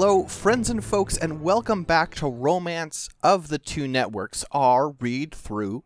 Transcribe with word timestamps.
Hello, 0.00 0.22
friends 0.22 0.70
and 0.70 0.84
folks, 0.84 1.16
and 1.16 1.42
welcome 1.42 1.82
back 1.82 2.14
to 2.14 2.28
Romance 2.28 3.08
of 3.20 3.48
the 3.48 3.58
Two 3.58 3.88
Networks, 3.88 4.44
our 4.52 4.90
read 4.90 5.34
through 5.34 5.82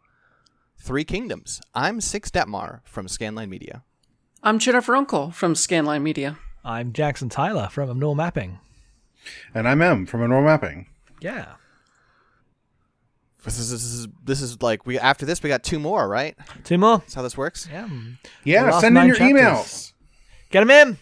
Three 0.77 1.02
Kingdoms. 1.02 1.62
I'm 1.75 1.98
Sax 2.02 2.30
Dettmar 2.30 2.80
from 2.85 3.07
Scanline 3.07 3.48
Media. 3.48 3.85
I'm 4.43 4.59
Jennifer 4.59 4.93
Unkle 4.93 5.33
from 5.33 5.55
Scanline 5.55 6.02
Media. 6.02 6.38
I'm 6.62 6.93
Jackson 6.93 7.30
Tyler 7.30 7.71
from 7.71 7.88
Abnormal 7.88 8.16
Mapping. 8.16 8.59
And 9.55 9.66
I'm 9.66 9.80
M 9.80 10.05
from 10.05 10.23
Abnormal 10.23 10.45
Mapping. 10.45 10.88
Yeah. 11.23 11.55
This 13.47 13.59
is, 13.59 13.71
this 13.71 13.83
is 13.83 14.09
this 14.23 14.43
is 14.43 14.60
like 14.60 14.85
we 14.85 14.99
after 14.99 15.24
this 15.24 15.43
we 15.43 15.49
got 15.49 15.63
two 15.63 15.79
more, 15.79 16.07
right? 16.07 16.37
Two 16.65 16.77
more. 16.77 16.99
That's 16.99 17.15
how 17.15 17.23
this 17.23 17.38
works. 17.38 17.66
Yeah. 17.73 17.88
Yeah, 18.45 18.79
send 18.79 18.99
in 18.99 19.07
your 19.07 19.16
chapters. 19.16 19.41
emails. 19.41 19.93
Get 20.51 20.60
them 20.60 20.71
in. 20.71 20.99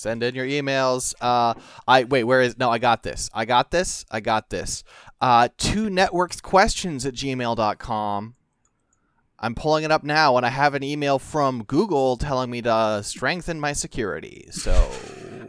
Send 0.00 0.22
in 0.22 0.34
your 0.34 0.46
emails. 0.46 1.14
Uh, 1.20 1.52
I 1.86 2.04
wait. 2.04 2.24
Where 2.24 2.40
is? 2.40 2.56
No, 2.56 2.70
I 2.70 2.78
got 2.78 3.02
this. 3.02 3.28
I 3.34 3.44
got 3.44 3.70
this. 3.70 4.06
I 4.10 4.20
got 4.20 4.48
this. 4.48 4.82
Uh, 5.20 5.48
two 5.58 5.90
networks 5.90 6.40
questions 6.40 7.04
at 7.04 7.12
gmail.com. 7.12 8.34
I'm 9.42 9.54
pulling 9.54 9.84
it 9.84 9.90
up 9.92 10.02
now, 10.02 10.36
and 10.38 10.44
I 10.46 10.48
have 10.48 10.74
an 10.74 10.82
email 10.82 11.18
from 11.18 11.64
Google 11.64 12.16
telling 12.16 12.50
me 12.50 12.62
to 12.62 13.00
strengthen 13.02 13.60
my 13.60 13.72
security. 13.74 14.48
So 14.52 14.72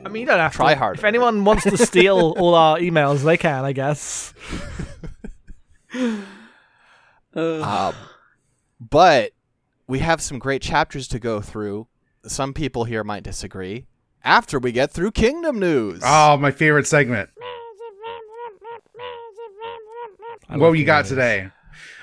I 0.05 0.09
mean, 0.09 0.21
you 0.21 0.27
don't 0.27 0.37
have 0.39 0.53
Try 0.53 0.73
to. 0.73 0.79
harder. 0.79 0.99
If 0.99 1.03
anyone 1.05 1.43
wants 1.45 1.63
to 1.63 1.77
steal 1.77 2.33
all 2.37 2.53
our 2.55 2.77
emails, 2.79 3.23
they 3.23 3.37
can, 3.37 3.63
I 3.63 3.71
guess. 3.73 4.33
Um, 7.33 7.93
but 8.79 9.31
we 9.87 9.99
have 9.99 10.21
some 10.21 10.39
great 10.39 10.61
chapters 10.61 11.07
to 11.09 11.19
go 11.19 11.39
through. 11.41 11.87
Some 12.25 12.53
people 12.53 12.83
here 12.83 13.03
might 13.03 13.23
disagree. 13.23 13.87
After 14.23 14.59
we 14.59 14.71
get 14.71 14.91
through 14.91 15.11
Kingdom 15.11 15.59
news. 15.59 16.01
Oh, 16.05 16.37
my 16.37 16.51
favorite 16.51 16.87
segment. 16.87 17.29
What 20.47 20.59
love 20.59 20.75
you 20.75 20.85
got 20.85 21.05
emails. 21.05 21.09
today? 21.09 21.49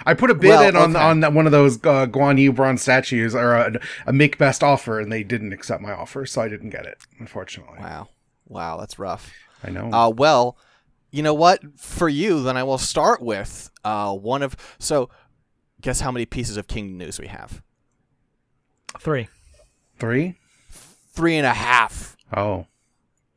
I 0.07 0.15
put 0.15 0.31
a 0.31 0.35
bid 0.35 0.49
Well, 0.49 0.69
in 0.69 0.77
on 0.77 0.97
okay. 0.97 1.27
on 1.27 1.35
one 1.35 1.47
of 1.47 1.53
those 1.53 1.77
uh, 1.79 2.07
Guan 2.07 2.39
Yu 2.41 2.53
bronze 2.53 2.83
statues 2.83 3.35
or 3.35 3.53
a, 3.55 3.79
a 4.07 4.13
make 4.13 4.39
best 4.39 4.63
offer, 4.63 5.01
and 5.01 5.13
they 5.13 5.23
didn't 5.23 5.53
accept 5.53 5.83
my 5.83 5.93
offer, 5.93 6.25
so 6.25 6.41
I 6.41 6.49
didn't 6.49 6.71
get 6.71 6.87
it. 6.87 6.99
Unfortunately, 7.19 7.79
wow, 7.79 8.09
wow, 8.47 8.79
that's 8.79 8.99
rough. 8.99 9.33
I 9.63 9.71
know. 9.71 9.91
Uh, 9.93 10.09
well, 10.09 10.57
you 11.11 11.23
know 11.23 11.35
what? 11.35 11.61
For 11.79 12.09
you, 12.09 12.43
then 12.43 12.57
I 12.57 12.63
will 12.63 12.79
start 12.79 13.21
with 13.21 13.71
uh, 13.85 14.15
one 14.15 14.43
of. 14.43 14.57
So, 14.79 15.11
guess 15.81 16.01
how 16.01 16.11
many 16.11 16.25
pieces 16.25 16.57
of 16.57 16.69
Kingdom 16.69 16.97
news 16.97 17.19
we 17.21 17.27
have? 17.27 17.61
Three. 19.01 19.29
Three. 19.99 20.37
Three 21.19 21.37
and 21.37 21.45
a 21.47 21.53
half. 21.53 22.17
Oh, 22.37 22.67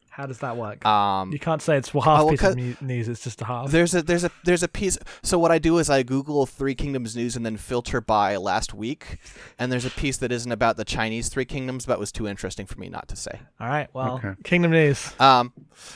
How 0.09 0.27
does 0.27 0.37
that 0.39 0.55
work? 0.55 0.85
Um, 0.85 1.31
you 1.31 1.39
can't 1.39 1.63
say 1.63 1.77
it's 1.77 1.89
half 1.89 2.06
oh, 2.06 2.25
well, 2.25 2.29
piece 2.29 2.41
of 2.44 2.45
'cause- 2.50 2.56
mu- 2.56 2.75
news. 2.81 3.07
It's 3.07 3.23
just 3.23 3.41
a 3.41 3.45
half. 3.45 3.72
there's 3.72 3.95
a 3.95 4.03
there's 4.03 4.23
a 4.23 4.29
there's 4.45 4.61
a 4.61 4.67
piece. 4.67 5.00
So 5.23 5.39
what 5.39 5.51
I 5.51 5.57
do 5.57 5.79
is 5.79 5.89
I 5.89 6.03
Google 6.03 6.45
Three 6.45 6.75
Kingdoms 6.75 7.16
news 7.16 7.35
and 7.35 7.44
then 7.44 7.57
filter 7.57 8.00
by 8.01 8.35
last 8.35 8.75
week, 8.75 9.17
and 9.57 9.72
there's 9.72 9.85
a 9.85 9.89
piece 9.89 10.17
that 10.17 10.31
isn't 10.31 10.51
about 10.51 10.78
the 10.78 10.85
Chinese 10.85 11.28
Three 11.29 11.45
Kingdoms, 11.45 11.88
but 11.88 11.97
was 12.00 12.11
too 12.11 12.28
interesting 12.28 12.67
for 12.67 12.78
me 12.79 12.88
not 12.88 13.07
to 13.07 13.16
say. 13.16 13.39
all 13.59 13.67
right. 13.67 13.88
Well, 13.94 14.16
Okay. 14.23 14.33
Kingdom 14.44 14.72
news. 14.72 15.11
Um, 15.19 15.53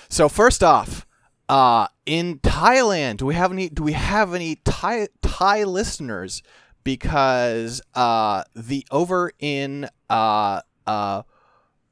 so 0.09 0.27
first 0.27 0.63
off, 0.63 1.05
uh, 1.47 1.87
in 2.07 2.39
Thailand, 2.39 3.17
do 3.17 3.27
we 3.27 3.35
have 3.35 3.51
any? 3.51 3.69
Do 3.69 3.83
we 3.83 3.93
have 3.93 4.33
any 4.33 4.55
Thai 4.65 5.09
Thai 5.21 5.65
listeners? 5.65 6.41
Because 6.83 7.81
uh, 7.95 8.43
the 8.55 8.85
over 8.91 9.31
in 9.39 9.87
uh 10.09 10.61
uh 10.87 11.23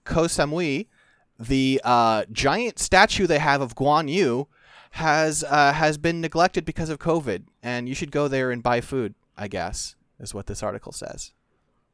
Koh 0.03 0.25
Samui, 0.25 0.88
the 1.40 1.81
uh 1.84 2.25
giant 2.31 2.80
statue 2.80 3.28
they 3.28 3.40
have 3.40 3.62
of 3.62 3.75
Guan 3.75 4.09
Yu 4.09 4.47
has 4.91 5.44
uh, 5.44 5.74
has 5.74 5.97
been 5.97 6.22
neglected 6.22 6.66
because 6.66 6.90
of 6.90 7.00
COVID, 7.00 7.44
and 7.64 7.90
you 7.90 7.96
should 7.96 8.12
go 8.12 8.28
there 8.28 8.52
and 8.52 8.62
buy 8.62 8.80
food. 8.80 9.16
I 9.36 9.47
guess 9.47 9.96
is 10.19 10.34
what 10.34 10.46
this 10.46 10.62
article 10.62 10.92
says. 10.92 11.31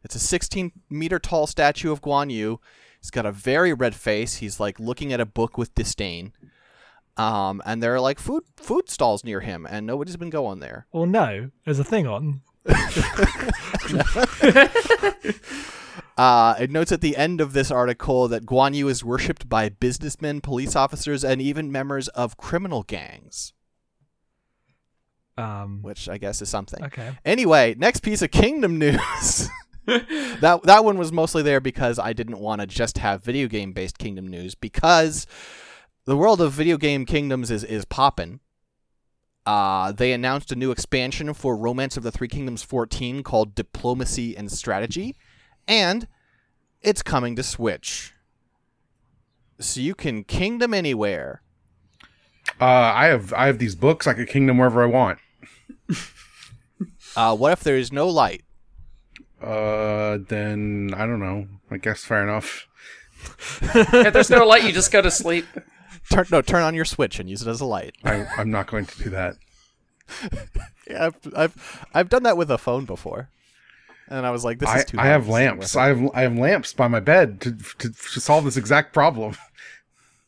It's 0.04 0.16
a 0.16 0.20
16 0.20 0.72
meter 0.90 1.20
tall 1.20 1.48
statue 1.48 1.92
of 1.92 2.02
Guan 2.02 2.32
Yu. 2.32 2.60
He's 3.00 3.12
got 3.12 3.26
a 3.26 3.32
very 3.32 3.74
red 3.74 3.96
face. 3.96 4.36
He's 4.36 4.60
like 4.60 4.80
looking 4.80 5.14
at 5.14 5.22
a 5.22 5.26
book 5.26 5.58
with 5.58 5.74
disdain. 5.76 6.34
Um, 7.16 7.62
and 7.66 7.82
there 7.82 7.96
are 7.96 8.02
like 8.02 8.20
food 8.20 8.44
food 8.58 8.90
stalls 8.90 9.24
near 9.24 9.40
him, 9.40 9.66
and 9.70 9.86
nobody's 9.86 10.18
been 10.18 10.30
going 10.30 10.60
there. 10.60 10.86
Well, 10.92 11.06
no. 11.06 11.52
There's 11.66 11.80
a 11.80 11.84
thing 11.86 12.08
on. 12.08 12.42
Uh, 16.20 16.54
it 16.60 16.70
notes 16.70 16.92
at 16.92 17.00
the 17.00 17.16
end 17.16 17.40
of 17.40 17.54
this 17.54 17.72
article 17.72 18.28
that 18.28 18.46
Guan 18.46 18.76
Yu 18.76 18.90
is 18.90 19.06
worshipped 19.06 19.48
by 19.48 19.70
businessmen, 19.70 20.42
police 20.42 20.76
officers, 20.76 21.24
and 21.24 21.42
even 21.42 21.72
members 21.72 22.10
of 22.10 22.36
criminal 22.36 22.84
gangs, 22.84 23.54
Um. 25.38 25.82
which 25.82 26.10
I 26.10 26.18
guess 26.18 26.42
is 26.42 26.50
something. 26.50 26.84
Okay. 26.84 27.18
Anyway, 27.24 27.74
next 27.78 28.02
piece 28.02 28.22
of 28.22 28.32
Kingdom 28.32 28.78
news. 28.86 29.48
that 29.86 30.60
that 30.64 30.84
one 30.84 30.98
was 30.98 31.14
mostly 31.14 31.42
there 31.42 31.62
because 31.62 31.98
I 31.98 32.12
didn't 32.12 32.40
want 32.40 32.60
to 32.60 32.68
just 32.68 32.98
have 32.98 33.24
video 33.24 33.48
game 33.48 33.72
based 33.72 33.98
Kingdom 33.98 34.28
news 34.28 34.56
because 34.56 35.26
the 36.04 36.18
world 36.18 36.42
of 36.42 36.52
video 36.52 36.76
game 36.76 37.06
kingdoms 37.06 37.50
is 37.50 37.64
is 37.64 37.86
poppin'. 37.86 38.42
Uh, 39.46 39.94
they 39.94 40.12
announced 40.12 40.52
a 40.52 40.56
new 40.56 40.70
expansion 40.72 41.34
for 41.34 41.56
Romance 41.56 41.96
of 41.96 42.04
the 42.04 42.12
Three 42.12 42.28
Kingdoms 42.28 42.62
14 42.62 43.24
called 43.24 43.56
Diplomacy 43.56 44.36
and 44.36 44.52
Strategy, 44.52 45.16
and 45.70 46.08
it's 46.82 47.02
coming 47.02 47.38
to 47.38 47.44
Switch. 47.44 48.14
So 49.60 49.80
you 49.80 49.96
can 49.96 50.24
kingdom 50.26 50.74
anywhere. 50.74 51.42
uh, 52.60 52.66
I 52.66 53.06
have 53.06 53.32
I 53.34 53.46
have 53.48 53.60
these 53.60 53.76
books. 53.76 54.08
I 54.08 54.14
can 54.14 54.26
kingdom 54.26 54.58
wherever 54.58 54.84
I 54.84 54.88
want. 54.88 55.20
Uh, 57.16 57.36
what 57.36 57.52
if 57.54 57.62
there 57.62 57.78
is 57.78 57.92
no 57.92 58.08
light? 58.08 58.44
Uh, 59.42 60.18
then 60.28 60.92
I 60.96 61.06
don't 61.06 61.20
know. 61.20 61.48
I 61.72 61.78
guess 61.78 62.04
fair 62.04 62.24
enough. 62.24 62.68
if 63.62 64.14
there's 64.14 64.30
no 64.30 64.46
light, 64.46 64.64
you 64.64 64.72
just 64.72 64.92
go 64.92 65.02
to 65.02 65.12
sleep. 65.12 65.46
Turn 66.12 66.26
no, 66.32 66.42
turn 66.42 66.64
on 66.64 66.74
your 66.76 66.86
Switch 66.86 67.20
and 67.20 67.30
use 67.30 67.42
it 67.42 67.48
as 67.50 67.60
a 67.62 67.66
light. 67.66 67.96
I, 68.04 68.26
I'm 68.38 68.50
not 68.50 68.68
going 68.68 68.86
to 68.86 69.04
do 69.04 69.10
that. 69.12 69.36
Yeah, 70.90 71.06
I've, 71.06 71.34
I've 71.36 71.86
I've 71.94 72.10
done 72.10 72.24
that 72.24 72.36
with 72.36 72.50
a 72.50 72.58
phone 72.58 72.86
before, 72.86 73.30
and 74.10 74.26
I 74.26 74.32
was 74.32 74.44
like, 74.44 74.60
"This 74.60 74.74
is 74.76 74.86
too." 74.86 74.98
I 74.98 75.04
hard. 75.04 75.12
have 75.14 75.28
lamps. 75.30 75.76
I 75.76 75.88
have 75.88 76.10
I 76.14 76.22
have 76.22 76.38
lamps 76.38 76.74
by 76.74 76.88
my 76.88 77.00
bed 77.00 77.42
to 77.42 77.52
to, 77.54 77.90
to 77.90 78.20
solve 78.20 78.46
this 78.46 78.58
exact 78.58 78.94
problem. 78.94 79.36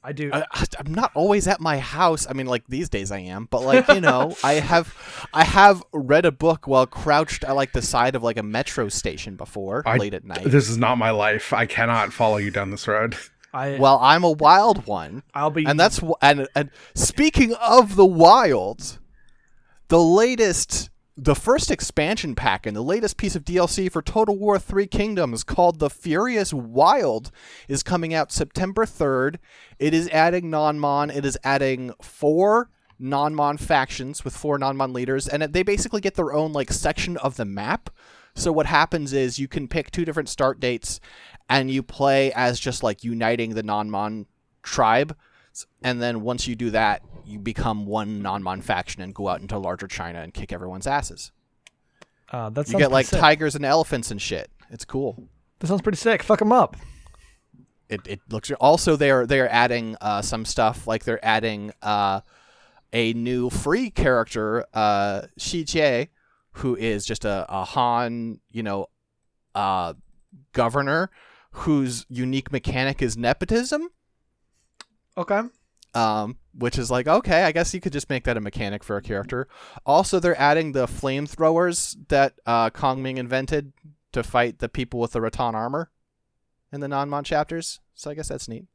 I 0.03 0.13
do. 0.13 0.31
I, 0.33 0.43
I'm 0.79 0.95
not 0.95 1.11
always 1.13 1.47
at 1.47 1.61
my 1.61 1.77
house. 1.77 2.25
I 2.27 2.33
mean, 2.33 2.47
like 2.47 2.65
these 2.67 2.89
days 2.89 3.11
I 3.11 3.19
am, 3.19 3.47
but 3.51 3.61
like 3.61 3.87
you 3.89 4.01
know, 4.01 4.35
I 4.43 4.53
have 4.53 5.27
I 5.33 5.43
have 5.43 5.83
read 5.93 6.25
a 6.25 6.31
book 6.31 6.65
while 6.65 6.87
crouched 6.87 7.43
at 7.43 7.55
like 7.55 7.71
the 7.73 7.83
side 7.83 8.15
of 8.15 8.23
like 8.23 8.37
a 8.37 8.43
metro 8.43 8.89
station 8.89 9.35
before 9.35 9.83
I- 9.85 9.97
late 9.97 10.13
at 10.15 10.23
night. 10.23 10.45
This 10.45 10.69
is 10.69 10.77
not 10.77 10.97
my 10.97 11.11
life. 11.11 11.53
I 11.53 11.67
cannot 11.67 12.13
follow 12.13 12.37
you 12.37 12.49
down 12.51 12.71
this 12.71 12.87
road. 12.87 13.15
I. 13.53 13.77
well, 13.77 13.99
I'm 14.01 14.23
a 14.23 14.31
wild 14.31 14.87
one, 14.87 15.23
I'll 15.33 15.49
be. 15.51 15.65
and 15.65 15.77
that's 15.77 16.01
and 16.21 16.47
and 16.55 16.69
speaking 16.95 17.53
of 17.55 17.97
the 17.97 18.05
wild, 18.05 18.97
the 19.89 20.01
latest. 20.01 20.89
The 21.17 21.35
first 21.35 21.69
expansion 21.69 22.35
pack 22.35 22.65
and 22.65 22.75
the 22.75 22.81
latest 22.81 23.17
piece 23.17 23.35
of 23.35 23.43
DLC 23.43 23.91
for 23.91 24.01
Total 24.01 24.35
War 24.35 24.57
3 24.57 24.87
Kingdoms 24.87 25.43
called 25.43 25.79
The 25.79 25.89
Furious 25.89 26.53
Wild 26.53 27.31
is 27.67 27.83
coming 27.83 28.13
out 28.13 28.31
September 28.31 28.85
3rd. 28.85 29.35
It 29.77 29.93
is 29.93 30.07
adding 30.07 30.45
Nanman. 30.45 31.13
It 31.13 31.25
is 31.25 31.37
adding 31.43 31.91
four 32.01 32.69
Nanman 32.99 33.59
factions 33.59 34.23
with 34.23 34.37
four 34.37 34.57
Nanman 34.57 34.93
leaders 34.93 35.27
and 35.27 35.43
they 35.43 35.63
basically 35.63 35.99
get 35.99 36.15
their 36.15 36.31
own 36.31 36.53
like 36.53 36.71
section 36.71 37.17
of 37.17 37.35
the 37.35 37.45
map. 37.45 37.89
So 38.33 38.53
what 38.53 38.67
happens 38.67 39.11
is 39.11 39.37
you 39.37 39.49
can 39.49 39.67
pick 39.67 39.91
two 39.91 40.05
different 40.05 40.29
start 40.29 40.61
dates 40.61 41.01
and 41.49 41.69
you 41.69 41.83
play 41.83 42.31
as 42.31 42.57
just 42.57 42.83
like 42.83 43.03
uniting 43.03 43.53
the 43.53 43.63
Nanman 43.63 44.27
tribe. 44.63 45.17
And 45.83 46.01
then 46.01 46.21
once 46.21 46.47
you 46.47 46.55
do 46.55 46.69
that, 46.71 47.01
you 47.25 47.39
become 47.39 47.85
one 47.85 48.21
Nanman 48.21 48.63
faction 48.63 49.01
and 49.01 49.13
go 49.13 49.27
out 49.27 49.41
into 49.41 49.57
larger 49.57 49.87
China 49.87 50.19
and 50.21 50.33
kick 50.33 50.51
everyone's 50.53 50.87
asses. 50.87 51.31
uh, 52.31 52.49
that 52.51 52.69
You 52.69 52.77
get 52.77 52.91
like 52.91 53.05
sick. 53.07 53.19
tigers 53.19 53.55
and 53.55 53.65
elephants 53.65 54.11
and 54.11 54.21
shit. 54.21 54.49
It's 54.69 54.85
cool. 54.85 55.27
That 55.59 55.67
sounds 55.67 55.81
pretty 55.81 55.97
sick. 55.97 56.23
Fuck 56.23 56.39
them 56.39 56.51
up. 56.51 56.77
It, 57.89 58.01
it 58.07 58.21
looks 58.29 58.49
also 58.51 58.95
they're 58.95 59.27
they're 59.27 59.51
adding 59.51 59.97
uh, 59.99 60.21
some 60.21 60.45
stuff 60.45 60.87
like 60.87 61.03
they're 61.03 61.23
adding 61.25 61.73
uh, 61.81 62.21
a 62.93 63.11
new 63.13 63.49
free 63.49 63.89
character 63.89 64.65
uh, 64.73 65.23
Shi 65.37 65.65
Jie, 65.65 66.07
who 66.53 66.75
is 66.77 67.05
just 67.05 67.25
a, 67.25 67.45
a 67.49 67.65
Han 67.65 68.39
you 68.49 68.63
know 68.63 68.87
uh, 69.53 69.93
governor 70.53 71.09
whose 71.51 72.05
unique 72.09 72.49
mechanic 72.53 73.01
is 73.01 73.17
nepotism. 73.17 73.89
Okay. 75.17 75.41
um, 75.93 76.37
which 76.53 76.77
is 76.77 76.89
like 76.89 77.07
okay, 77.07 77.43
I 77.43 77.51
guess 77.51 77.73
you 77.73 77.81
could 77.81 77.93
just 77.93 78.09
make 78.09 78.23
that 78.23 78.37
a 78.37 78.41
mechanic 78.41 78.83
for 78.83 78.97
a 78.97 79.01
character. 79.01 79.47
Also, 79.85 80.19
they're 80.19 80.39
adding 80.39 80.71
the 80.71 80.85
flamethrowers 80.87 81.97
that 82.07 82.39
uh, 82.45 82.69
Kong 82.69 83.01
Ming 83.03 83.17
invented 83.17 83.73
to 84.13 84.23
fight 84.23 84.59
the 84.59 84.69
people 84.69 84.99
with 84.99 85.11
the 85.11 85.21
rattan 85.21 85.55
armor 85.55 85.89
in 86.71 86.79
the 86.81 86.87
Nanman 86.87 87.25
chapters. 87.25 87.79
So 87.93 88.09
I 88.09 88.13
guess 88.13 88.29
that's 88.29 88.47
neat. 88.47 88.65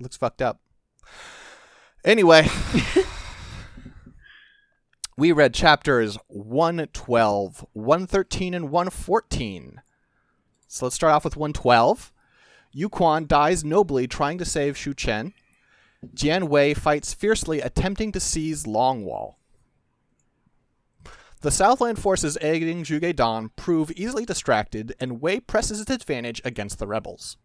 Looks 0.00 0.16
fucked 0.16 0.42
up. 0.42 0.60
Anyway, 2.04 2.46
we 5.16 5.32
read 5.32 5.52
chapters 5.54 6.16
112, 6.28 7.66
113, 7.72 8.54
and 8.54 8.70
114. 8.70 9.82
So 10.68 10.86
let's 10.86 10.94
start 10.94 11.12
off 11.12 11.24
with 11.24 11.36
112. 11.36 12.12
Yu 12.72 12.88
Quan 12.88 13.26
dies 13.26 13.64
nobly 13.64 14.06
trying 14.06 14.38
to 14.38 14.44
save 14.44 14.76
Shu 14.76 14.94
Chen. 14.94 15.32
Jiang 16.14 16.48
Wei 16.48 16.74
fights 16.74 17.14
fiercely 17.14 17.60
attempting 17.60 18.12
to 18.12 18.20
seize 18.20 18.64
Longwall. 18.64 19.34
The 21.40 21.50
Southland 21.50 22.00
forces 22.00 22.36
aiding 22.40 22.82
Zhuge 22.82 23.14
Dan 23.14 23.50
prove 23.54 23.92
easily 23.92 24.24
distracted, 24.24 24.94
and 24.98 25.20
Wei 25.20 25.38
presses 25.38 25.80
its 25.80 25.90
advantage 25.90 26.40
against 26.44 26.78
the 26.78 26.86
rebels. 26.86 27.36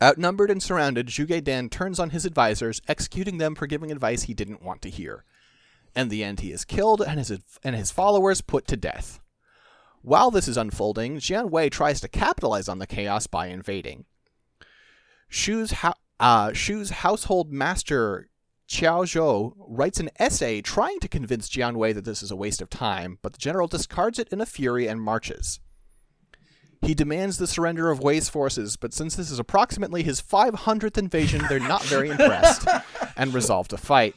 Outnumbered 0.00 0.50
and 0.50 0.62
surrounded, 0.62 1.08
Zhuge 1.08 1.42
Dan 1.42 1.68
turns 1.68 1.98
on 1.98 2.10
his 2.10 2.24
advisors, 2.24 2.80
executing 2.86 3.38
them 3.38 3.56
for 3.56 3.66
giving 3.66 3.90
advice 3.90 4.22
he 4.22 4.34
didn't 4.34 4.62
want 4.62 4.80
to 4.82 4.90
hear. 4.90 5.24
In 5.96 6.08
the 6.08 6.22
end, 6.22 6.40
he 6.40 6.52
is 6.52 6.64
killed 6.64 7.02
and 7.02 7.18
his, 7.18 7.32
and 7.64 7.74
his 7.74 7.90
followers 7.90 8.40
put 8.40 8.68
to 8.68 8.76
death. 8.76 9.18
While 10.02 10.30
this 10.30 10.48
is 10.48 10.56
unfolding, 10.56 11.18
Jiang 11.18 11.50
Wei 11.50 11.68
tries 11.68 12.00
to 12.00 12.08
capitalize 12.08 12.68
on 12.68 12.78
the 12.78 12.86
chaos 12.86 13.26
by 13.26 13.46
invading. 13.46 14.04
Shu's, 15.28 15.72
ho- 15.72 15.94
uh, 16.18 16.52
Shu's 16.52 16.90
household 16.90 17.52
master 17.52 18.28
Qiao 18.68 19.04
Zhou 19.04 19.54
writes 19.56 19.98
an 19.98 20.10
essay 20.18 20.60
trying 20.60 21.00
to 21.00 21.08
convince 21.08 21.48
Jiang 21.48 21.76
Wei 21.76 21.92
that 21.92 22.04
this 22.04 22.22
is 22.22 22.30
a 22.30 22.36
waste 22.36 22.60
of 22.60 22.68
time, 22.68 23.18
but 23.22 23.32
the 23.32 23.38
general 23.38 23.66
discards 23.66 24.18
it 24.18 24.28
in 24.28 24.40
a 24.40 24.46
fury 24.46 24.86
and 24.86 25.00
marches. 25.00 25.60
He 26.82 26.94
demands 26.94 27.38
the 27.38 27.46
surrender 27.46 27.90
of 27.90 28.00
Wei's 28.00 28.28
forces, 28.28 28.76
but 28.76 28.92
since 28.92 29.16
this 29.16 29.30
is 29.30 29.38
approximately 29.38 30.02
his 30.02 30.20
500th 30.20 30.98
invasion, 30.98 31.44
they're 31.48 31.58
not 31.58 31.82
very 31.84 32.10
impressed 32.10 32.68
and 33.16 33.34
resolve 33.34 33.68
to 33.68 33.76
fight. 33.76 34.14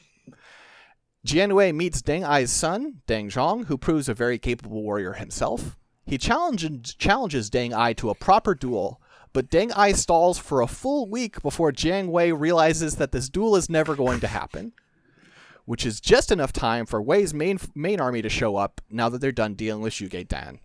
Jiang 1.25 1.53
Wei 1.53 1.71
meets 1.71 2.01
Deng 2.01 2.27
Ai's 2.27 2.51
son, 2.51 3.01
Deng 3.07 3.27
Zhong, 3.27 3.65
who 3.65 3.77
proves 3.77 4.09
a 4.09 4.13
very 4.13 4.39
capable 4.39 4.81
warrior 4.81 5.13
himself. 5.13 5.77
He 6.05 6.17
challenges, 6.17 6.95
challenges 6.95 7.49
Deng 7.49 7.73
Ai 7.73 7.93
to 7.93 8.09
a 8.09 8.15
proper 8.15 8.55
duel, 8.55 8.99
but 9.33 9.49
Deng 9.49 9.71
Ai 9.77 9.91
stalls 9.91 10.39
for 10.39 10.61
a 10.61 10.67
full 10.67 11.07
week 11.07 11.41
before 11.41 11.71
Jiang 11.71 12.07
Wei 12.07 12.31
realizes 12.31 12.95
that 12.95 13.11
this 13.11 13.29
duel 13.29 13.55
is 13.55 13.69
never 13.69 13.95
going 13.95 14.19
to 14.19 14.27
happen, 14.27 14.73
which 15.65 15.85
is 15.85 16.01
just 16.01 16.31
enough 16.31 16.51
time 16.51 16.85
for 16.85 17.01
Wei's 17.01 17.33
main 17.33 17.59
main 17.75 18.01
army 18.01 18.21
to 18.23 18.29
show 18.29 18.57
up 18.57 18.81
now 18.89 19.07
that 19.09 19.21
they're 19.21 19.31
done 19.31 19.53
dealing 19.53 19.81
with 19.81 19.93
Zhuge 19.93 20.27
Dan. 20.27 20.59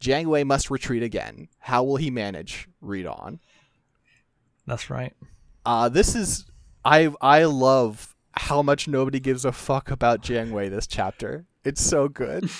Jiang 0.00 0.26
Wei 0.26 0.44
must 0.44 0.70
retreat 0.70 1.02
again. 1.02 1.48
How 1.58 1.84
will 1.84 1.96
he 1.96 2.10
manage? 2.10 2.68
Read 2.80 3.06
on. 3.06 3.38
That's 4.66 4.88
right. 4.88 5.14
Uh, 5.66 5.90
this 5.90 6.14
is 6.14 6.46
I 6.84 7.12
I 7.20 7.44
love 7.44 8.09
how 8.40 8.62
much 8.62 8.88
nobody 8.88 9.20
gives 9.20 9.44
a 9.44 9.52
fuck 9.52 9.90
about 9.90 10.22
Jiang 10.22 10.50
Wei 10.50 10.68
this 10.68 10.86
chapter. 10.86 11.44
It's 11.64 11.82
so 11.82 12.08
good. 12.08 12.50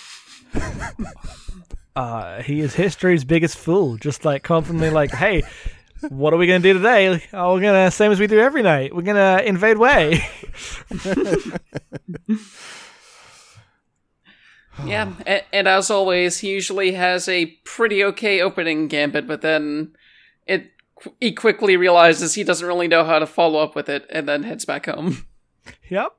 Uh, 1.96 2.40
he 2.42 2.60
is 2.60 2.72
history's 2.74 3.24
biggest 3.24 3.58
fool. 3.58 3.96
Just 3.96 4.24
like 4.24 4.44
constantly 4.44 4.90
like, 4.90 5.10
hey, 5.10 5.42
what 6.08 6.32
are 6.32 6.36
we 6.36 6.46
gonna 6.46 6.60
do 6.60 6.72
today? 6.72 7.22
Oh, 7.32 7.54
we're 7.54 7.62
gonna 7.62 7.90
same 7.90 8.12
as 8.12 8.20
we 8.20 8.28
do 8.28 8.38
every 8.38 8.62
night. 8.62 8.94
We're 8.94 9.02
gonna 9.02 9.42
invade 9.44 9.76
Wei. 9.76 10.24
Yeah, 14.86 15.12
and, 15.26 15.44
and 15.52 15.68
as 15.68 15.90
always, 15.90 16.38
he 16.38 16.48
usually 16.50 16.92
has 16.92 17.28
a 17.28 17.46
pretty 17.64 18.02
okay 18.04 18.40
opening 18.40 18.88
gambit, 18.88 19.26
but 19.26 19.42
then 19.42 19.92
it 20.46 20.70
he 21.20 21.32
quickly 21.32 21.76
realizes 21.76 22.34
he 22.34 22.44
doesn't 22.44 22.66
really 22.66 22.88
know 22.88 23.04
how 23.04 23.18
to 23.18 23.26
follow 23.26 23.60
up 23.62 23.74
with 23.74 23.88
it, 23.88 24.06
and 24.08 24.26
then 24.28 24.44
heads 24.44 24.64
back 24.64 24.86
home. 24.86 25.26
Yep. 25.90 26.16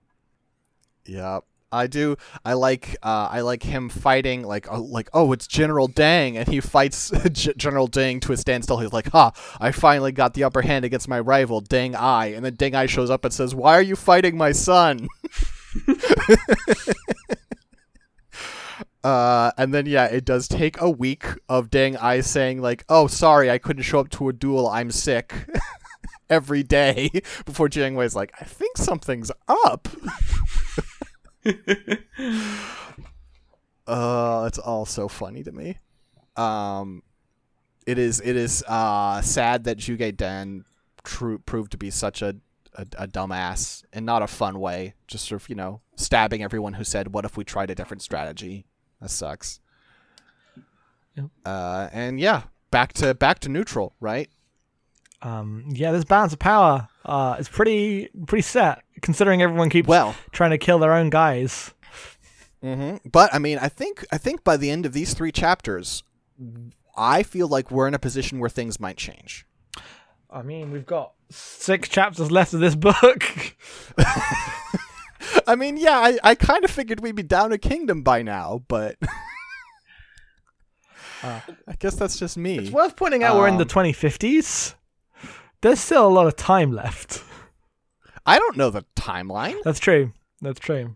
Yep. 1.06 1.44
I 1.73 1.88
do. 1.88 2.18
I 2.44 2.51
like. 2.53 2.97
Uh, 3.01 3.29
I 3.31 3.39
like 3.41 3.63
him 3.63 3.88
fighting. 3.88 4.44
Like, 4.44 4.69
uh, 4.69 4.77
like, 4.79 5.09
oh, 5.13 5.31
it's 5.31 5.47
General 5.47 5.88
Dang, 5.88 6.35
and 6.38 6.45
he 6.50 6.59
fights 6.59 7.12
G- 7.31 7.53
General 7.56 7.88
Dang 7.88 8.19
to 8.21 8.33
a 8.33 8.38
standstill. 8.38 8.79
He's 8.79 8.91
like, 8.91 9.07
"Ha! 9.12 9.31
I 9.59 9.71
finally 9.71 10.12
got 10.12 10.33
the 10.33 10.44
upper 10.44 10.63
hand 10.63 10.83
against 10.83 11.07
my 11.07 11.19
rival, 11.19 11.62
Deng 11.62 11.95
Ai." 11.95 12.27
And 12.27 12.44
then 12.44 12.57
Deng 12.57 12.73
Ai 12.75 12.88
shows 12.88 13.09
up 13.09 13.23
and 13.23 13.33
says, 13.33 13.56
"Why 13.56 13.75
are 13.75 13.81
you 13.81 13.95
fighting 13.95 14.35
my 14.38 14.51
son?" 14.51 15.07
uh, 19.03 19.51
and 19.57 19.73
then 19.73 19.85
yeah, 19.85 20.06
it 20.07 20.25
does 20.25 20.50
take 20.50 20.81
a 20.81 20.89
week 20.89 21.25
of 21.47 21.69
Deng 21.69 21.95
Ai 22.01 22.19
saying 22.19 22.62
like, 22.62 22.83
"Oh, 22.89 23.07
sorry, 23.07 23.50
I 23.50 23.57
couldn't 23.59 23.83
show 23.83 24.00
up 24.01 24.09
to 24.09 24.27
a 24.27 24.33
duel. 24.33 24.68
I'm 24.68 24.91
sick." 24.91 25.33
Every 26.31 26.63
day 26.63 27.10
before 27.45 27.68
Jiang 27.68 27.95
Wei's 27.95 28.16
like, 28.16 28.33
I 28.39 28.45
think 28.45 28.78
something's 28.78 29.31
up. 29.48 29.88
uh, 33.88 34.45
it's 34.48 34.57
all 34.57 34.86
so 34.86 35.07
funny 35.07 35.44
to 35.44 35.51
me. 35.51 35.78
Um, 36.38 37.04
it 37.86 37.98
is 37.98 38.22
it 38.22 38.36
is 38.36 38.63
uh 38.68 39.22
sad 39.22 39.66
that 39.66 39.78
Zhuge 39.78 40.16
Dan 40.16 40.63
tr- 41.04 41.38
proved 41.45 41.72
to 41.72 41.78
be 41.78 41.89
such 41.89 42.22
a, 42.22 42.36
a 42.75 42.86
a 42.98 43.07
dumbass 43.07 43.83
in 43.92 44.06
not 44.06 44.22
a 44.22 44.28
fun 44.28 44.60
way. 44.60 44.94
Just 45.07 45.28
sort 45.28 45.42
of 45.42 45.50
you 45.50 45.56
know 45.56 45.81
stabbing 45.95 46.44
everyone 46.44 46.74
who 46.74 46.83
said, 46.83 47.13
"What 47.13 47.25
if 47.25 47.36
we 47.36 47.44
tried 47.44 47.69
a 47.69 47.75
different 47.75 48.01
strategy?" 48.01 48.66
That 49.01 49.10
sucks. 49.10 49.60
Yep. 51.16 51.25
Uh, 51.45 51.89
and 51.92 52.19
yeah, 52.19 52.44
back 52.69 52.94
to 52.94 53.14
back 53.14 53.40
to 53.40 53.50
neutral, 53.50 53.95
right? 54.00 54.30
Um, 55.23 55.66
yeah, 55.69 55.92
this 55.92 56.04
balance 56.04 56.33
of 56.33 56.40
power 56.40 56.87
uh, 57.06 57.35
is 57.40 57.47
pretty 57.47 58.09
pretty 58.28 58.42
set, 58.42 58.81
considering 59.01 59.42
everyone 59.42 59.69
keeps 59.69 59.87
Well, 59.87 60.16
trying 60.31 60.51
to 60.51 60.57
kill 60.57 60.80
their 60.80 60.94
own 60.94 61.09
guys. 61.09 61.73
hmm 62.61 62.95
But 63.11 63.33
I 63.33 63.40
mean, 63.40 63.57
I 63.59 63.69
think 63.69 64.04
I 64.11 64.18
think 64.18 64.44
by 64.44 64.57
the 64.57 64.71
end 64.71 64.85
of 64.85 64.94
these 64.94 65.13
three 65.13 65.31
chapters, 65.31 66.04
I 66.97 67.21
feel 67.23 67.47
like 67.47 67.69
we're 67.71 67.87
in 67.87 67.94
a 67.94 67.99
position 67.99 68.40
where 68.40 68.49
things 68.49 68.80
might 68.80 68.97
change. 68.97 69.45
I 70.30 70.42
mean, 70.44 70.71
we've 70.71 70.85
got 70.85 71.13
six 71.30 71.87
chapters 71.90 72.31
left 72.31 72.54
of 72.54 72.59
this 72.61 72.75
book. 72.75 73.56
I 75.47 75.56
mean, 75.56 75.78
yeah, 75.78 75.97
I, 75.99 76.18
I 76.23 76.35
kind 76.35 76.63
of 76.63 76.71
figured 76.71 76.99
we'd 77.01 77.16
be 77.16 77.23
down 77.23 77.51
a 77.51 77.57
kingdom 77.57 78.01
by 78.01 78.21
now, 78.23 78.63
but 78.68 78.95
Uh, 81.23 81.40
I 81.68 81.73
guess 81.78 81.94
that's 81.95 82.18
just 82.18 82.35
me. 82.35 82.57
it's 82.57 82.71
worth 82.71 82.95
pointing 82.95 83.23
out 83.23 83.37
we're 83.37 83.47
in 83.47 83.57
the 83.57 83.63
Um, 83.63 83.69
2050s. 83.69 84.73
There's 85.61 85.80
still 85.80 86.07
a 86.07 86.09
lot 86.09 86.27
of 86.27 86.35
time 86.35 86.71
left. 86.71 87.23
I 88.25 88.39
don't 88.39 88.57
know 88.57 88.69
the 88.69 88.85
timeline. 88.95 89.56
That's 89.63 89.80
true. 89.80 90.13
That's 90.41 90.59
true. 90.59 90.95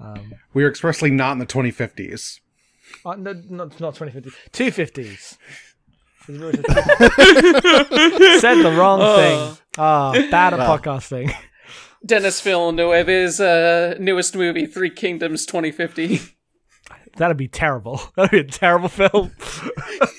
Um, 0.00 0.34
We 0.54 0.64
are 0.64 0.68
expressly 0.70 1.10
not 1.10 1.32
in 1.32 1.38
the 1.38 1.46
2050s. 1.46 2.40
uh, 3.04 3.14
no, 3.16 3.32
not 3.48 3.78
not 3.80 3.94
2050. 3.94 4.30
250s. 4.52 5.36
Said 8.40 8.62
the 8.62 8.74
wrong 8.76 9.00
thing. 9.16 9.58
Ah, 9.78 10.12
bad 10.30 10.52
at 10.54 10.58
Well. 10.58 10.78
podcasting. 10.78 11.32
Denis 12.04 12.40
Villeneuve's 12.40 13.40
uh, 13.40 13.96
newest 13.98 14.36
movie, 14.36 14.66
Three 14.66 14.90
Kingdoms 14.90 15.46
2050. 15.46 16.20
That'd 17.16 17.36
be 17.36 17.48
terrible. 17.48 18.00
That'd 18.16 18.30
be 18.32 18.40
a 18.40 18.44
terrible 18.44 18.88
film. 18.88 19.32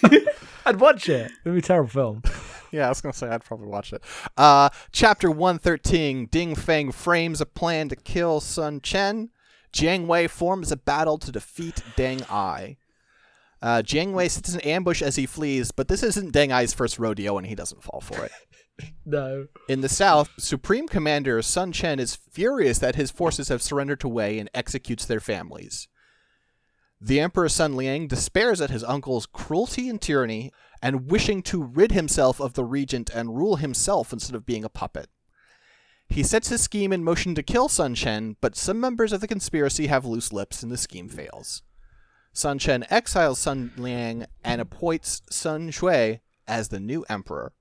I'd 0.65 0.79
watch 0.79 1.07
it. 1.09 1.31
It'd 1.45 1.53
be 1.53 1.59
a 1.59 1.61
terrible 1.61 1.89
film. 1.89 2.23
Yeah, 2.71 2.85
I 2.85 2.89
was 2.89 3.01
gonna 3.01 3.13
say 3.13 3.27
I'd 3.27 3.43
probably 3.43 3.67
watch 3.67 3.93
it. 3.93 4.03
Uh, 4.35 4.69
chapter 4.91 5.31
one 5.31 5.57
thirteen. 5.59 6.25
Ding 6.27 6.55
Feng 6.55 6.91
frames 6.91 7.41
a 7.41 7.45
plan 7.45 7.89
to 7.89 7.95
kill 7.95 8.39
Sun 8.39 8.81
Chen. 8.81 9.29
Jiang 9.73 10.07
Wei 10.07 10.27
forms 10.27 10.71
a 10.71 10.77
battle 10.77 11.17
to 11.19 11.31
defeat 11.31 11.83
Deng 11.95 12.29
Ai. 12.31 12.77
Uh, 13.61 13.81
Jiang 13.81 14.13
Wei 14.13 14.27
sits 14.27 14.53
in 14.53 14.61
ambush 14.61 15.01
as 15.01 15.15
he 15.15 15.25
flees, 15.25 15.71
but 15.71 15.87
this 15.87 16.03
isn't 16.03 16.33
Deng 16.33 16.55
Ai's 16.55 16.73
first 16.73 16.99
rodeo, 16.99 17.37
and 17.37 17.47
he 17.47 17.55
doesn't 17.55 17.83
fall 17.83 18.01
for 18.01 18.25
it. 18.25 18.31
No. 19.07 19.47
In 19.67 19.81
the 19.81 19.89
south, 19.89 20.29
Supreme 20.37 20.87
Commander 20.87 21.41
Sun 21.41 21.71
Chen 21.71 21.99
is 21.99 22.15
furious 22.15 22.77
that 22.77 22.93
his 22.95 23.09
forces 23.09 23.47
have 23.49 23.63
surrendered 23.63 23.99
to 24.01 24.07
Wei 24.07 24.37
and 24.37 24.51
executes 24.53 25.03
their 25.03 25.19
families. 25.19 25.87
The 27.01 27.19
Emperor 27.19 27.49
Sun 27.49 27.75
Liang 27.75 28.07
despairs 28.07 28.61
at 28.61 28.69
his 28.69 28.83
uncle's 28.83 29.25
cruelty 29.25 29.89
and 29.89 29.99
tyranny 29.99 30.51
and 30.81 31.09
wishing 31.09 31.41
to 31.43 31.63
rid 31.63 31.91
himself 31.91 32.39
of 32.39 32.53
the 32.53 32.63
regent 32.63 33.09
and 33.09 33.35
rule 33.35 33.57
himself 33.57 34.13
instead 34.13 34.35
of 34.35 34.45
being 34.45 34.63
a 34.63 34.69
puppet. 34.69 35.09
He 36.09 36.23
sets 36.23 36.49
his 36.49 36.61
scheme 36.61 36.93
in 36.93 37.03
motion 37.03 37.35
to 37.35 37.43
kill 37.43 37.67
Sun 37.67 37.95
Chen, 37.95 38.37
but 38.39 38.55
some 38.55 38.79
members 38.79 39.11
of 39.11 39.21
the 39.21 39.27
conspiracy 39.27 39.87
have 39.87 40.05
loose 40.05 40.31
lips 40.31 40.63
and 40.63 40.71
the 40.71 40.77
scheme 40.77 41.09
fails. 41.09 41.63
Sun 42.31 42.59
Chen 42.59 42.85
exiles 42.89 43.39
Sun 43.39 43.73
Liang 43.77 44.25
and 44.43 44.61
appoints 44.61 45.21
Sun 45.29 45.71
Xiu 45.71 46.19
as 46.47 46.69
the 46.69 46.79
new 46.79 47.03
emperor. 47.09 47.51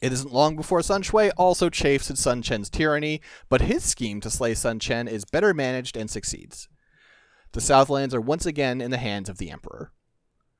It 0.00 0.12
isn't 0.12 0.32
long 0.32 0.56
before 0.56 0.82
Sun 0.82 1.02
Xiu 1.02 1.32
also 1.36 1.70
chafes 1.70 2.10
at 2.10 2.18
Sun 2.18 2.42
Chen's 2.42 2.70
tyranny, 2.70 3.20
but 3.48 3.62
his 3.62 3.84
scheme 3.84 4.20
to 4.20 4.30
slay 4.30 4.54
Sun 4.54 4.78
Chen 4.78 5.08
is 5.08 5.24
better 5.24 5.52
managed 5.52 5.96
and 5.96 6.10
succeeds. 6.10 6.68
The 7.52 7.60
Southlands 7.60 8.14
are 8.14 8.20
once 8.20 8.46
again 8.46 8.80
in 8.80 8.90
the 8.90 8.98
hands 8.98 9.28
of 9.28 9.38
the 9.38 9.50
Emperor. 9.50 9.92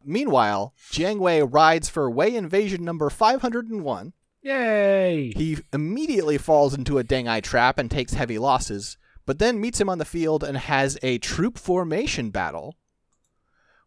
Meanwhile, 0.04 0.74
Jiang 0.90 1.18
Wei 1.18 1.42
rides 1.42 1.88
for 1.88 2.10
Wei 2.10 2.36
invasion 2.36 2.84
number 2.84 3.10
501 3.10 4.12
Yay! 4.42 5.32
He 5.34 5.58
immediately 5.72 6.36
falls 6.36 6.74
into 6.74 6.98
a 6.98 7.04
Deng 7.04 7.26
Ai 7.26 7.40
trap 7.40 7.78
and 7.78 7.90
takes 7.90 8.12
heavy 8.12 8.38
losses, 8.38 8.98
but 9.24 9.38
then 9.38 9.58
meets 9.60 9.80
him 9.80 9.88
on 9.88 9.96
the 9.96 10.04
field 10.04 10.44
and 10.44 10.58
has 10.58 10.98
a 11.02 11.16
troop 11.16 11.56
formation 11.56 12.28
battle. 12.28 12.76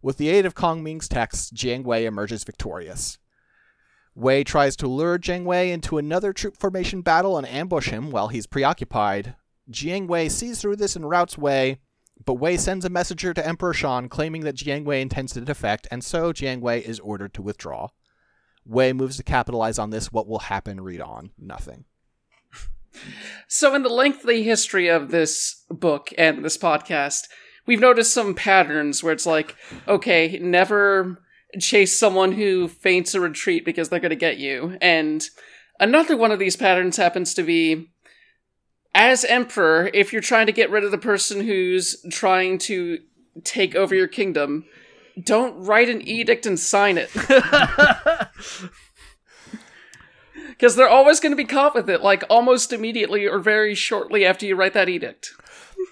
With 0.01 0.17
the 0.17 0.29
aid 0.29 0.47
of 0.47 0.55
Kong 0.55 0.83
Ming's 0.83 1.07
text, 1.07 1.53
Jiang 1.53 1.83
Wei 1.83 2.05
emerges 2.05 2.43
victorious. 2.43 3.19
Wei 4.15 4.43
tries 4.43 4.75
to 4.77 4.87
lure 4.87 5.19
Jiang 5.19 5.43
Wei 5.43 5.71
into 5.71 5.99
another 5.99 6.33
troop 6.33 6.57
formation 6.57 7.01
battle 7.01 7.37
and 7.37 7.47
ambush 7.47 7.89
him 7.89 8.09
while 8.09 8.29
he's 8.29 8.47
preoccupied. 8.47 9.35
Jiang 9.69 10.07
Wei 10.07 10.27
sees 10.27 10.59
through 10.59 10.77
this 10.77 10.95
and 10.95 11.07
routs 11.07 11.37
Wei, 11.37 11.77
but 12.25 12.35
Wei 12.35 12.57
sends 12.57 12.85
a 12.85 12.89
messenger 12.89 13.33
to 13.33 13.45
Emperor 13.45 13.73
Shan 13.73 14.09
claiming 14.09 14.41
that 14.43 14.55
Jiang 14.55 14.83
Wei 14.85 15.01
intends 15.01 15.33
to 15.33 15.41
defect, 15.41 15.87
and 15.91 16.03
so 16.03 16.33
Jiang 16.33 16.61
Wei 16.61 16.79
is 16.79 16.99
ordered 16.99 17.33
to 17.35 17.41
withdraw. 17.41 17.89
Wei 18.65 18.93
moves 18.93 19.17
to 19.17 19.23
capitalize 19.23 19.79
on 19.79 19.91
this. 19.91 20.11
What 20.11 20.27
will 20.27 20.39
happen? 20.39 20.81
Read 20.81 21.01
on. 21.01 21.31
Nothing. 21.37 21.85
So, 23.47 23.75
in 23.75 23.83
the 23.83 23.89
lengthy 23.89 24.41
history 24.41 24.87
of 24.87 25.11
this 25.11 25.63
book 25.69 26.11
and 26.17 26.43
this 26.43 26.57
podcast, 26.57 27.27
we've 27.67 27.79
noticed 27.79 28.11
some 28.11 28.33
patterns 28.33 29.03
where 29.03 29.13
it's 29.13 29.27
like, 29.27 29.55
okay, 29.87 30.39
never 30.41 31.21
chase 31.59 31.97
someone 31.97 32.31
who 32.31 32.67
feints 32.67 33.13
a 33.13 33.19
retreat 33.19 33.65
because 33.65 33.89
they're 33.89 33.99
going 33.99 34.09
to 34.09 34.15
get 34.15 34.37
you. 34.37 34.77
And 34.81 35.29
another 35.79 36.17
one 36.17 36.31
of 36.31 36.39
these 36.39 36.55
patterns 36.55 36.97
happens 36.97 37.35
to 37.35 37.43
be 37.43 37.91
as 38.97 39.23
emperor, 39.23 39.91
if 39.93 40.11
you're 40.11 40.21
trying 40.21 40.47
to 40.47 40.51
get 40.51 40.71
rid 40.71 40.83
of 40.83 40.89
the 40.89 40.97
person 40.97 41.41
who's 41.41 42.03
trying 42.09 42.57
to 42.57 42.97
take 43.43 43.75
over 43.75 43.93
your 43.93 44.07
kingdom, 44.07 44.65
don't 45.23 45.55
write 45.63 45.87
an 45.87 46.01
edict 46.01 46.45
and 46.45 46.59
sign 46.59 46.97
it. 46.97 47.09
Because 50.49 50.75
they're 50.75 50.89
always 50.89 51.19
going 51.19 51.31
to 51.33 51.37
be 51.37 51.45
caught 51.45 51.75
with 51.75 51.87
it, 51.87 52.01
like 52.01 52.23
almost 52.31 52.73
immediately 52.73 53.27
or 53.27 53.37
very 53.37 53.75
shortly 53.75 54.25
after 54.25 54.43
you 54.43 54.55
write 54.55 54.73
that 54.73 54.89
edict. 54.89 55.29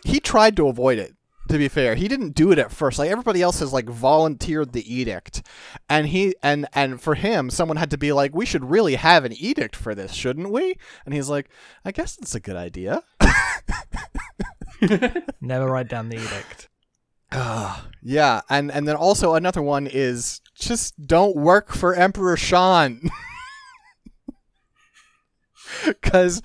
He 0.03 0.19
tried 0.19 0.57
to 0.57 0.67
avoid 0.67 0.97
it. 0.97 1.13
To 1.55 1.59
be 1.59 1.69
fair, 1.69 1.95
he 1.95 2.09
didn't 2.09 2.35
do 2.35 2.51
it 2.51 2.59
at 2.59 2.69
first. 2.69 2.99
Like 2.99 3.09
everybody 3.09 3.41
else 3.41 3.61
has 3.61 3.71
like 3.71 3.87
volunteered 3.87 4.73
the 4.73 4.93
edict, 4.93 5.41
and 5.89 6.05
he 6.05 6.35
and 6.43 6.67
and 6.73 7.01
for 7.01 7.15
him, 7.15 7.49
someone 7.49 7.77
had 7.77 7.91
to 7.91 7.97
be 7.97 8.11
like, 8.11 8.35
"We 8.35 8.45
should 8.45 8.69
really 8.69 8.95
have 8.95 9.23
an 9.23 9.31
edict 9.31 9.73
for 9.73 9.95
this, 9.95 10.11
shouldn't 10.11 10.49
we?" 10.49 10.75
And 11.05 11.13
he's 11.13 11.29
like, 11.29 11.49
"I 11.85 11.93
guess 11.93 12.17
it's 12.17 12.35
a 12.35 12.41
good 12.41 12.57
idea." 12.57 13.03
Never 15.39 15.67
write 15.67 15.87
down 15.87 16.09
the 16.09 16.17
edict. 16.17 16.67
Ah, 17.31 17.87
yeah, 18.03 18.41
and 18.49 18.69
and 18.69 18.85
then 18.85 18.97
also 18.97 19.35
another 19.35 19.61
one 19.61 19.87
is 19.87 20.41
just 20.55 21.07
don't 21.07 21.37
work 21.37 21.71
for 21.71 21.95
Emperor 21.95 22.35
Shan. 22.35 23.09
Cuz 26.01 26.41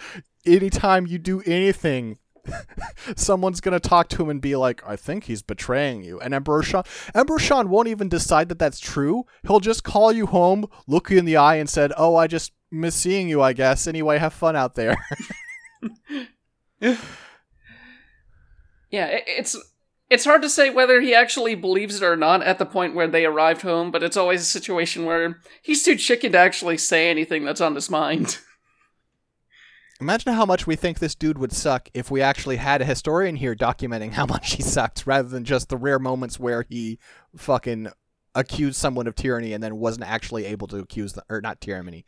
anytime 0.46 1.08
you 1.08 1.18
do 1.18 1.42
anything 1.46 2.18
someone's 3.16 3.60
going 3.60 3.78
to 3.78 3.88
talk 3.88 4.08
to 4.08 4.22
him 4.22 4.30
and 4.30 4.40
be 4.40 4.56
like, 4.56 4.82
"I 4.86 4.96
think 4.96 5.24
he's 5.24 5.42
betraying 5.42 6.02
you." 6.02 6.20
And 6.20 6.34
Emperor 6.34 6.62
Shan 6.62 6.84
Emperor 7.14 7.38
Shan 7.38 7.68
won't 7.68 7.88
even 7.88 8.08
decide 8.08 8.48
that 8.48 8.58
that's 8.58 8.80
true. 8.80 9.24
He'll 9.46 9.60
just 9.60 9.84
call 9.84 10.12
you 10.12 10.26
home, 10.26 10.66
look 10.86 11.10
you 11.10 11.18
in 11.18 11.24
the 11.24 11.36
eye 11.36 11.56
and 11.56 11.68
said, 11.68 11.92
"Oh, 11.96 12.16
I 12.16 12.26
just 12.26 12.52
miss 12.70 12.94
seeing 12.94 13.28
you, 13.28 13.42
I 13.42 13.52
guess. 13.52 13.86
Anyway, 13.86 14.18
have 14.18 14.32
fun 14.32 14.56
out 14.56 14.74
there." 14.74 14.96
Yeah, 18.90 19.06
it, 19.06 19.24
it's 19.26 19.56
it's 20.08 20.24
hard 20.24 20.42
to 20.42 20.50
say 20.50 20.70
whether 20.70 21.00
he 21.00 21.14
actually 21.14 21.54
believes 21.54 22.02
it 22.02 22.04
or 22.04 22.16
not 22.16 22.42
at 22.42 22.58
the 22.58 22.66
point 22.66 22.94
where 22.94 23.06
they 23.06 23.24
arrived 23.24 23.62
home, 23.62 23.90
but 23.90 24.02
it's 24.02 24.16
always 24.16 24.42
a 24.42 24.44
situation 24.44 25.04
where 25.04 25.40
he's 25.62 25.84
too 25.84 25.96
chicken 25.96 26.32
to 26.32 26.38
actually 26.38 26.76
say 26.76 27.08
anything 27.08 27.44
that's 27.44 27.60
on 27.60 27.74
his 27.76 27.88
mind. 27.88 28.38
Imagine 30.00 30.32
how 30.32 30.46
much 30.46 30.66
we 30.66 30.76
think 30.76 30.98
this 30.98 31.14
dude 31.14 31.38
would 31.38 31.52
suck 31.52 31.90
if 31.92 32.10
we 32.10 32.22
actually 32.22 32.56
had 32.56 32.80
a 32.80 32.86
historian 32.86 33.36
here 33.36 33.54
documenting 33.54 34.12
how 34.12 34.26
much 34.34 34.54
he 34.54 34.62
sucked 34.62 35.06
rather 35.06 35.28
than 35.28 35.44
just 35.44 35.68
the 35.68 35.76
rare 35.76 35.98
moments 35.98 36.40
where 36.40 36.64
he 36.68 36.98
fucking 37.36 37.88
accused 38.34 38.76
someone 38.76 39.06
of 39.06 39.14
tyranny 39.14 39.52
and 39.52 39.62
then 39.62 39.76
wasn't 39.76 40.06
actually 40.06 40.46
able 40.46 40.66
to 40.68 40.78
accuse 40.78 41.14
them 41.14 41.24
or 41.28 41.40
not 41.40 41.60
tyranny 41.60 42.04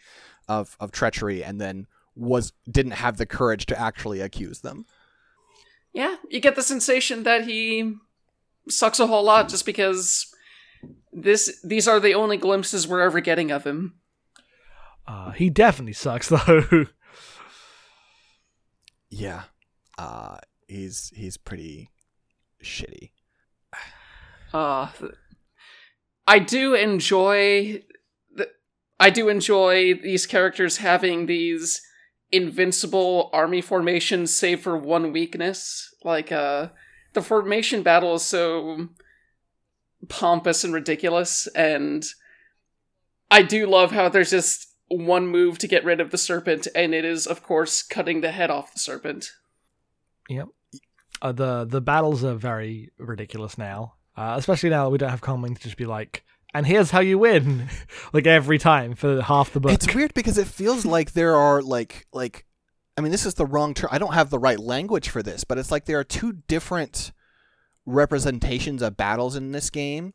of 0.48 0.76
of 0.80 0.92
treachery 0.92 1.42
and 1.42 1.60
then 1.60 1.86
was 2.14 2.52
didn't 2.70 2.92
have 2.92 3.16
the 3.16 3.26
courage 3.26 3.66
to 3.66 3.78
actually 3.78 4.20
accuse 4.20 4.60
them. 4.60 4.86
Yeah, 5.92 6.16
you 6.30 6.40
get 6.40 6.56
the 6.56 6.62
sensation 6.62 7.24
that 7.24 7.44
he 7.44 7.94
sucks 8.68 9.00
a 9.00 9.06
whole 9.06 9.24
lot 9.24 9.48
just 9.48 9.66
because 9.66 10.32
this 11.12 11.60
these 11.62 11.86
are 11.86 12.00
the 12.00 12.14
only 12.14 12.36
glimpses 12.36 12.88
we're 12.88 13.00
ever 13.00 13.20
getting 13.20 13.50
of 13.50 13.64
him. 13.64 13.94
Uh, 15.06 15.32
he 15.32 15.50
definitely 15.50 15.92
sucks 15.92 16.28
though. 16.46 16.86
Yeah. 19.12 19.42
Uh 19.98 20.38
he's 20.66 21.12
he's 21.14 21.36
pretty 21.36 21.90
shitty. 22.64 23.10
Uh 24.54 24.88
I 26.26 26.38
do 26.38 26.74
enjoy 26.74 27.82
the, 28.34 28.48
I 28.98 29.10
do 29.10 29.28
enjoy 29.28 29.94
these 29.94 30.24
characters 30.24 30.78
having 30.78 31.26
these 31.26 31.82
invincible 32.30 33.28
army 33.34 33.60
formations 33.60 34.34
save 34.34 34.62
for 34.62 34.78
one 34.78 35.12
weakness. 35.12 35.94
Like 36.02 36.32
uh 36.32 36.68
the 37.12 37.22
formation 37.22 37.82
battle 37.82 38.14
is 38.14 38.22
so 38.22 38.88
pompous 40.08 40.64
and 40.64 40.72
ridiculous 40.72 41.46
and 41.48 42.02
I 43.30 43.42
do 43.42 43.66
love 43.66 43.92
how 43.92 44.08
there's 44.08 44.30
just 44.30 44.71
one 44.92 45.26
move 45.26 45.58
to 45.58 45.68
get 45.68 45.84
rid 45.84 46.00
of 46.00 46.10
the 46.10 46.18
serpent 46.18 46.68
and 46.74 46.94
it 46.94 47.04
is 47.04 47.26
of 47.26 47.42
course 47.42 47.82
cutting 47.82 48.20
the 48.20 48.32
head 48.32 48.50
off 48.50 48.72
the 48.72 48.78
serpent. 48.78 49.32
Yep. 50.28 50.48
Uh, 51.20 51.32
the 51.32 51.64
the 51.64 51.80
battles 51.80 52.24
are 52.24 52.34
very 52.34 52.90
ridiculous 52.98 53.56
now, 53.56 53.94
uh, 54.16 54.34
especially 54.36 54.70
now 54.70 54.84
that 54.84 54.90
we 54.90 54.98
don't 54.98 55.10
have 55.10 55.20
Kong 55.20 55.40
Ming 55.40 55.54
to 55.54 55.62
just 55.62 55.76
be 55.76 55.86
like, 55.86 56.24
and 56.52 56.66
here's 56.66 56.90
how 56.90 57.00
you 57.00 57.18
win, 57.18 57.68
like 58.12 58.26
every 58.26 58.58
time 58.58 58.94
for 58.94 59.22
half 59.22 59.52
the 59.52 59.60
book. 59.60 59.72
It's 59.72 59.94
weird 59.94 60.14
because 60.14 60.36
it 60.36 60.48
feels 60.48 60.84
like 60.84 61.12
there 61.12 61.36
are 61.36 61.62
like 61.62 62.06
like 62.12 62.44
I 62.96 63.00
mean 63.00 63.12
this 63.12 63.24
is 63.24 63.34
the 63.34 63.46
wrong 63.46 63.72
term. 63.72 63.90
I 63.92 63.98
don't 63.98 64.14
have 64.14 64.30
the 64.30 64.38
right 64.38 64.58
language 64.58 65.08
for 65.08 65.22
this, 65.22 65.44
but 65.44 65.58
it's 65.58 65.70
like 65.70 65.84
there 65.84 65.98
are 65.98 66.04
two 66.04 66.32
different 66.48 67.12
representations 67.86 68.82
of 68.82 68.96
battles 68.96 69.36
in 69.36 69.52
this 69.52 69.70
game. 69.70 70.14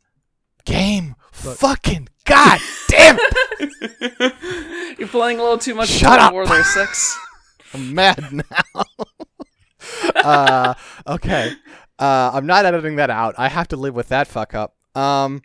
Game. 0.64 1.14
Look. 1.44 1.58
Fucking 1.58 2.08
god 2.24 2.60
damn 2.88 3.16
it. 3.18 3.92
Playing 5.18 5.40
a 5.40 5.42
little 5.42 5.58
too 5.58 5.74
much 5.74 5.88
Shut 5.88 6.20
up! 6.20 6.32
War 6.32 6.46
there, 6.46 6.62
Sax. 6.62 7.18
I'm 7.74 7.92
mad 7.92 8.32
now. 8.32 8.84
uh, 10.14 10.74
okay. 11.08 11.52
Uh, 11.98 12.30
I'm 12.32 12.46
not 12.46 12.64
editing 12.64 12.94
that 12.96 13.10
out. 13.10 13.34
I 13.36 13.48
have 13.48 13.66
to 13.68 13.76
live 13.76 13.96
with 13.96 14.10
that 14.10 14.28
fuck 14.28 14.54
up. 14.54 14.76
Um, 14.94 15.42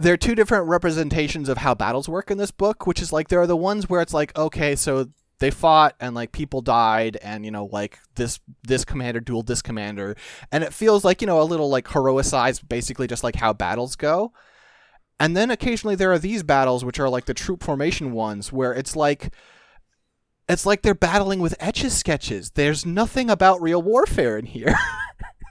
there 0.00 0.14
are 0.14 0.16
two 0.16 0.34
different 0.34 0.66
representations 0.66 1.48
of 1.48 1.58
how 1.58 1.76
battles 1.76 2.08
work 2.08 2.28
in 2.28 2.38
this 2.38 2.50
book, 2.50 2.88
which 2.88 3.00
is 3.00 3.12
like 3.12 3.28
there 3.28 3.40
are 3.40 3.46
the 3.46 3.56
ones 3.56 3.88
where 3.88 4.00
it's 4.00 4.12
like, 4.12 4.36
okay, 4.36 4.74
so 4.74 5.06
they 5.38 5.52
fought 5.52 5.94
and 6.00 6.16
like 6.16 6.32
people 6.32 6.60
died 6.60 7.18
and 7.22 7.44
you 7.44 7.52
know 7.52 7.68
like 7.70 8.00
this 8.16 8.40
this 8.64 8.84
commander 8.84 9.20
dueled 9.20 9.46
this 9.46 9.62
commander 9.62 10.14
and 10.52 10.62
it 10.62 10.74
feels 10.74 11.02
like 11.02 11.22
you 11.22 11.26
know 11.26 11.40
a 11.40 11.44
little 11.44 11.70
like 11.70 11.86
heroicized 11.86 12.68
basically 12.68 13.06
just 13.06 13.24
like 13.24 13.36
how 13.36 13.50
battles 13.50 13.96
go 13.96 14.34
and 15.20 15.36
then 15.36 15.50
occasionally 15.50 15.94
there 15.94 16.10
are 16.10 16.18
these 16.18 16.42
battles 16.42 16.84
which 16.84 16.98
are 16.98 17.08
like 17.08 17.26
the 17.26 17.34
troop 17.34 17.62
formation 17.62 18.12
ones 18.12 18.52
where 18.52 18.72
it's 18.72 18.96
like 18.96 19.32
it's 20.48 20.66
like 20.66 20.82
they're 20.82 20.94
battling 20.94 21.38
with 21.38 21.54
etch 21.60 21.84
a 21.84 21.90
sketches. 21.90 22.50
There's 22.50 22.84
nothing 22.84 23.30
about 23.30 23.62
real 23.62 23.80
warfare 23.80 24.36
in 24.36 24.46
here. 24.46 24.74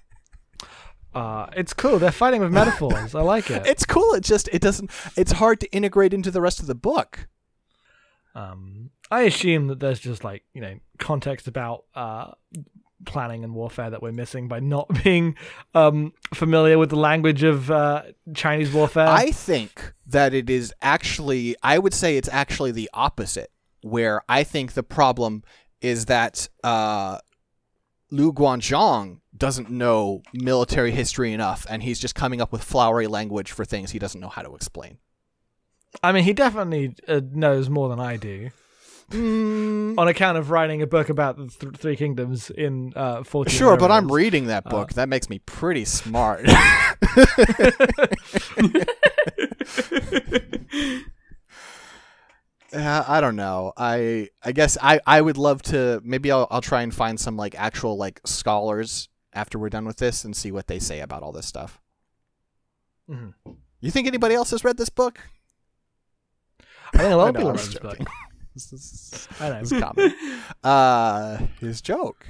uh, 1.14 1.48
it's 1.56 1.74
cool. 1.74 2.00
They're 2.00 2.12
fighting 2.12 2.42
with 2.42 2.52
metaphors. 2.62 3.16
I 3.16 3.22
like 3.22 3.50
it. 3.50 3.66
it's 3.66 3.86
cool. 3.86 4.14
It 4.14 4.24
just 4.24 4.50
it 4.52 4.62
doesn't. 4.62 4.92
It's 5.16 5.34
hard 5.34 5.62
to 5.62 5.72
integrate 5.72 6.14
into 6.14 6.32
the 6.32 6.42
rest 6.42 6.60
of 6.60 6.68
the 6.68 6.76
book. 6.76 7.28
Um, 8.36 8.90
I 9.10 9.22
assume 9.22 9.68
that 9.68 9.80
there's 9.80 10.00
just 10.00 10.24
like 10.24 10.44
you 10.54 10.62
know 10.62 10.80
context 10.98 11.48
about 11.48 11.86
uh, 11.96 12.32
planning 13.06 13.44
and 13.44 13.54
warfare 13.54 13.90
that 13.90 14.02
we're 14.02 14.12
missing 14.12 14.48
by 14.48 14.60
not 14.60 14.88
being 15.04 15.36
um, 15.74 16.14
familiar 16.34 16.78
with 16.78 16.90
the 16.90 16.98
language 16.98 17.44
of 17.44 17.72
uh, 17.72 18.04
Chinese 18.34 18.72
warfare. 18.72 19.08
I 19.08 19.32
think 19.32 19.94
that 20.08 20.34
it 20.34 20.50
is 20.50 20.74
actually. 20.82 21.56
I 21.64 21.80
would 21.80 21.94
say 21.94 22.18
it's 22.18 22.30
actually 22.30 22.72
the 22.72 22.90
opposite. 22.94 23.52
Where 23.82 24.22
I 24.28 24.44
think 24.44 24.74
the 24.74 24.84
problem 24.84 25.44
is 25.80 26.06
that 26.06 26.50
uh, 26.66 27.20
Luo 28.12 28.34
Guanzhong 28.34 29.20
doesn't 29.36 29.70
know 29.70 30.22
military 30.34 30.92
history 30.92 31.32
enough, 31.32 31.66
and 31.70 31.82
he's 31.82 32.00
just 32.00 32.14
coming 32.14 32.42
up 32.42 32.52
with 32.52 32.64
flowery 32.64 33.08
language 33.08 33.52
for 33.52 33.64
things 33.64 33.92
he 33.92 34.00
doesn't 34.00 34.20
know 34.20 34.28
how 34.28 34.42
to 34.42 34.54
explain. 34.56 34.98
I 36.04 36.12
mean, 36.12 36.24
he 36.24 36.34
definitely 36.34 36.96
uh, 37.08 37.22
knows 37.32 37.70
more 37.70 37.90
than 37.90 38.00
I 38.00 38.18
do. 38.18 38.50
Mm, 39.10 39.98
On 39.98 40.08
account 40.08 40.38
of 40.38 40.52
writing 40.52 40.82
a 40.82 40.88
book 40.88 41.10
about 41.10 41.38
the 41.38 41.48
th- 41.48 41.76
Three 41.78 41.96
Kingdoms 41.96 42.50
in 42.52 42.94
uh, 42.96 43.24
14 43.24 43.52
Sure, 43.52 43.76
but 43.78 43.90
I'm 43.92 44.12
reading 44.12 44.48
that 44.48 44.66
book. 44.66 44.94
that 44.94 45.10
makes 45.10 45.30
me 45.30 45.40
pretty 45.40 45.84
smart. 45.86 46.42
I, 46.48 46.96
I 53.18 53.22
don't 53.22 53.36
know. 53.36 53.74
I 53.78 54.30
I 54.44 54.52
guess 54.52 54.78
I, 54.82 55.00
I 55.08 55.22
would 55.22 55.38
love 55.38 55.62
to. 55.64 56.02
Maybe 56.04 56.32
I'll 56.32 56.48
I'll 56.52 56.62
try 56.62 56.82
and 56.82 56.94
find 56.94 57.20
some 57.20 57.36
like 57.38 57.56
actual 57.58 57.98
like 57.98 58.22
scholars 58.26 59.10
after 59.34 59.58
we're 59.58 59.70
done 59.70 59.86
with 59.86 59.98
this 59.98 60.24
and 60.24 60.36
see 60.36 60.52
what 60.52 60.68
they 60.68 60.80
say 60.80 61.00
about 61.00 61.24
all 61.24 61.32
this 61.32 61.48
stuff. 61.48 61.80
Mhm. 63.10 63.34
You 63.82 63.92
think 63.92 64.08
anybody 64.08 64.36
else 64.36 64.52
has 64.52 64.64
read 64.64 64.78
this 64.78 64.90
book? 64.90 65.20
I 66.94 66.98
think 67.00 67.12
a 67.14 67.16
lot 67.16 67.30
of 67.30 67.36
people 67.38 67.52
read 67.52 67.60
this 67.60 67.80
book. 67.80 67.98
This 68.72 68.74
is- 68.74 69.28
I 69.40 69.50
know. 69.50 69.60
this 69.62 69.72
is 69.72 69.80
common. 69.82 70.16
Uh, 70.64 71.38
his 71.60 71.82
joke. 71.82 72.26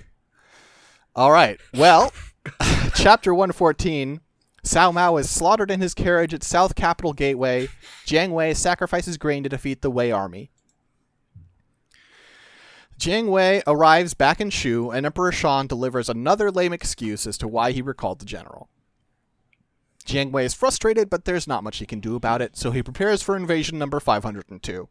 All 1.16 1.32
right. 1.32 1.60
Well, 1.74 2.14
chapter 2.96 3.34
114. 3.34 4.22
Cao 4.64 4.94
Mao 4.94 5.18
is 5.18 5.30
slaughtered 5.30 5.72
in 5.72 5.82
his 5.82 5.94
carriage 5.94 6.34
at 6.34 6.44
South 6.44 6.76
Capital 6.76 7.14
Gateway. 7.14 7.70
Jiang 8.06 8.32
Wei 8.32 8.54
sacrifices 8.54 9.18
grain 9.18 9.42
to 9.44 9.50
defeat 9.50 9.82
the 9.82 9.90
Wei 9.90 10.12
army. 10.12 10.52
Jiang 13.00 13.30
Wei 13.30 13.64
arrives 13.66 14.14
back 14.14 14.42
in 14.42 14.50
Shu, 14.50 14.92
and 14.92 15.06
Emperor 15.06 15.32
Shan 15.32 15.68
delivers 15.68 16.10
another 16.10 16.52
lame 16.52 16.74
excuse 16.74 17.26
as 17.26 17.38
to 17.38 17.48
why 17.48 17.72
he 17.72 17.82
recalled 17.82 18.20
the 18.20 18.26
general. 18.26 18.70
Jiang 20.06 20.32
Wei 20.32 20.44
is 20.46 20.54
frustrated, 20.54 21.10
but 21.10 21.24
there's 21.26 21.48
not 21.48 21.64
much 21.64 21.78
he 21.78 21.86
can 21.86 22.02
do 22.02 22.16
about 22.16 22.42
it, 22.42 22.58
so 22.58 22.72
he 22.72 22.84
prepares 22.84 23.22
for 23.22 23.38
invasion 23.38 23.78
number 23.80 24.00
502. 24.00 24.90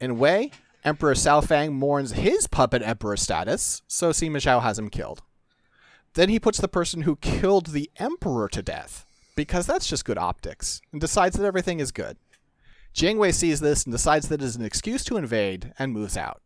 In 0.00 0.18
Wei, 0.18 0.50
Emperor 0.84 1.14
Cao 1.14 1.46
Fang 1.46 1.72
mourns 1.72 2.12
his 2.12 2.46
puppet 2.46 2.82
emperor 2.82 3.16
status, 3.16 3.82
so 3.86 4.10
Sima 4.10 4.36
Zhao 4.36 4.62
has 4.62 4.78
him 4.78 4.90
killed. 4.90 5.22
Then 6.14 6.28
he 6.28 6.38
puts 6.38 6.58
the 6.58 6.68
person 6.68 7.02
who 7.02 7.16
killed 7.16 7.68
the 7.68 7.90
emperor 7.96 8.48
to 8.48 8.62
death, 8.62 9.06
because 9.34 9.66
that's 9.66 9.86
just 9.86 10.04
good 10.04 10.18
optics, 10.18 10.80
and 10.92 11.00
decides 11.00 11.36
that 11.36 11.46
everything 11.46 11.80
is 11.80 11.90
good. 11.90 12.16
Jiang 12.94 13.18
Wei 13.18 13.32
sees 13.32 13.60
this 13.60 13.84
and 13.84 13.92
decides 13.92 14.28
that 14.28 14.40
it 14.40 14.44
is 14.44 14.56
an 14.56 14.64
excuse 14.64 15.02
to 15.04 15.16
invade 15.16 15.72
and 15.78 15.92
moves 15.92 16.16
out. 16.16 16.40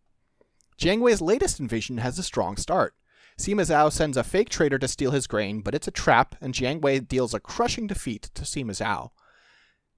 Jiang 0.79 1.01
Wei's 1.01 1.21
latest 1.21 1.59
invasion 1.59 1.99
has 1.99 2.19
a 2.19 2.23
strong 2.23 2.57
start. 2.57 2.95
Sima 3.37 3.63
Zhao 3.63 3.93
sends 3.93 4.17
a 4.17 4.25
fake 4.25 4.49
trader 4.49 4.79
to 4.79 4.89
steal 4.89 5.11
his 5.11 5.27
grain, 5.27 5.61
but 5.61 5.75
it's 5.75 5.89
a 5.89 5.93
trap, 5.93 6.37
and 6.41 6.55
Jiang 6.55 6.81
Wei 6.81 7.01
deals 7.01 7.35
a 7.35 7.41
crushing 7.41 7.87
defeat 7.87 8.31
to 8.35 8.43
Sima 8.43 8.71
Zhao. 8.71 9.11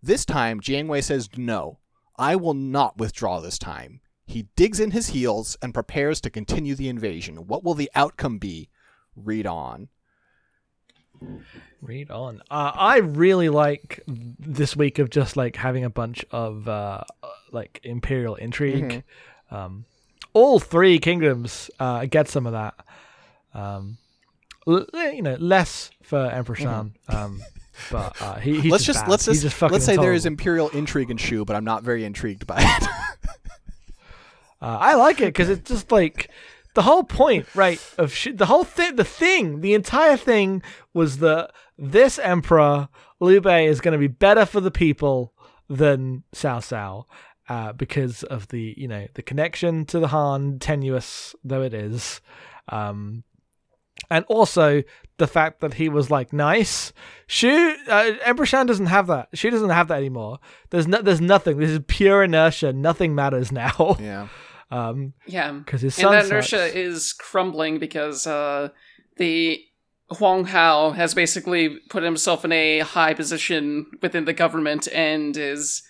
This 0.03 0.25
time, 0.25 0.61
Jiang 0.61 0.89
Wei 0.89 1.03
says, 1.03 1.29
No, 1.37 1.79
I 2.21 2.37
will 2.37 2.55
not 2.55 2.99
withdraw 2.99 3.41
this 3.41 3.59
time. 3.59 4.01
He 4.27 4.47
digs 4.55 4.79
in 4.79 4.93
his 4.93 5.09
heels 5.09 5.57
and 5.61 5.75
prepares 5.75 6.21
to 6.21 6.31
continue 6.31 6.75
the 6.77 6.89
invasion. 6.89 7.49
What 7.49 7.65
will 7.65 7.75
the 7.75 7.91
outcome 7.97 8.39
be? 8.39 8.69
Read 9.17 9.47
on. 9.47 9.89
Read 11.83 12.11
on. 12.11 12.41
Uh, 12.51 12.73
I 12.75 12.99
really 12.99 13.49
like 13.49 14.03
this 14.07 14.77
week 14.77 14.99
of 14.99 15.11
just 15.11 15.37
like 15.37 15.57
having 15.57 15.85
a 15.85 15.91
bunch 15.91 16.25
of 16.31 16.69
uh, 16.69 17.03
like 17.53 17.81
imperial 17.83 18.37
intrigue. 18.37 19.03
Um, 19.51 19.85
all 20.33 20.61
three 20.61 20.99
kingdoms 20.99 21.71
uh, 21.81 22.05
get 22.07 22.29
some 22.29 22.47
of 22.47 22.53
that. 22.53 22.75
Um, 23.53 23.99
l- 24.67 24.87
you 24.95 25.23
know, 25.23 25.35
less 25.41 25.91
for 26.03 26.19
Emperor 26.31 26.55
Shan. 26.55 26.95
Um, 27.09 27.43
but 27.91 28.21
uh, 28.21 28.35
he, 28.37 28.61
he's 28.61 28.73
let's 28.73 28.85
just, 28.85 29.01
just 29.01 29.09
let's 29.09 29.25
just, 29.25 29.43
just 29.43 29.63
let's 29.63 29.85
say 29.85 29.97
there 29.97 30.13
is 30.13 30.27
imperial 30.27 30.69
intrigue 30.71 31.11
in 31.11 31.17
Shu, 31.17 31.45
but 31.45 31.57
I'm 31.57 31.65
not 31.65 31.83
very 31.83 32.05
intrigued 32.05 32.47
by 32.47 32.57
it. 32.61 32.89
Uh, 34.63 34.77
I 34.79 34.95
like 34.95 35.21
it 35.21 35.27
because 35.27 35.49
it's 35.49 35.69
just 35.71 35.91
like 35.91 36.29
the 36.75 36.83
whole 36.83 37.03
point, 37.03 37.47
right? 37.55 37.81
Of 37.97 38.13
sh- 38.13 38.29
the 38.35 38.47
whole 38.47 38.65
thing, 38.65 38.97
the 38.97 39.05
thing, 39.05 39.61
the 39.61 39.75
entire 39.75 40.17
thing 40.17 40.63
was 40.93 41.19
that 41.19 41.53
this 41.79 42.19
emperor 42.19 42.89
Liu 43.21 43.41
Bei 43.41 43.67
is 43.67 43.81
going 43.81 43.93
to 43.93 43.99
be 43.99 44.07
better 44.07 44.45
for 44.45 44.61
the 44.61 44.71
people 44.71 45.33
than 45.69 46.25
Cao 46.35 46.59
Cao. 46.59 47.05
Uh, 47.49 47.73
because 47.73 48.23
of 48.23 48.47
the 48.49 48.75
you 48.77 48.87
know 48.87 49.09
the 49.15 49.23
connection 49.23 49.85
to 49.85 49.99
the 49.99 50.09
Han, 50.09 50.61
tenuous 50.61 51.35
though 51.43 51.63
it 51.63 51.75
is, 51.75 52.21
um, 52.69 53.25
and 54.11 54.25
also 54.29 54.83
the 55.19 55.27
fact 55.27 55.61
that 55.61 55.75
he 55.75 55.89
was 55.89 56.11
like 56.11 56.33
nice. 56.33 56.93
Shu 57.27 57.77
uh, 57.89 58.13
Emperor 58.25 58.47
Shan 58.47 58.67
doesn't 58.67 58.87
have 58.87 59.07
that. 59.09 59.29
She 59.35 59.51
doesn't 59.51 59.71
have 59.71 59.89
that 59.89 59.99
anymore. 59.99 60.39
There's 60.71 60.89
no, 60.89 61.01
there's 61.03 61.21
nothing. 61.21 61.59
This 61.59 61.71
is 61.71 61.81
pure 61.87 62.23
inertia. 62.25 62.73
Nothing 62.73 63.15
matters 63.15 63.53
now. 63.53 63.97
yeah. 64.01 64.29
Um, 64.73 65.15
Yeah. 65.27 65.51
because 65.51 65.81
his 65.83 65.99
And 65.99 66.13
that 66.13 66.27
inertia 66.27 66.67
sucks. 66.67 66.75
is 66.77 67.13
crumbling 67.13 67.81
because 67.81 68.25
uh, 68.25 68.69
the 69.17 69.65
Huang 70.17 70.45
Hao 70.45 70.91
has 70.93 71.13
basically 71.13 71.79
put 71.89 72.05
himself 72.05 72.45
in 72.45 72.53
a 72.53 72.79
high 72.79 73.13
position 73.15 73.87
within 74.01 74.27
the 74.27 74.33
government 74.33 74.87
and 74.95 75.37
is 75.37 75.83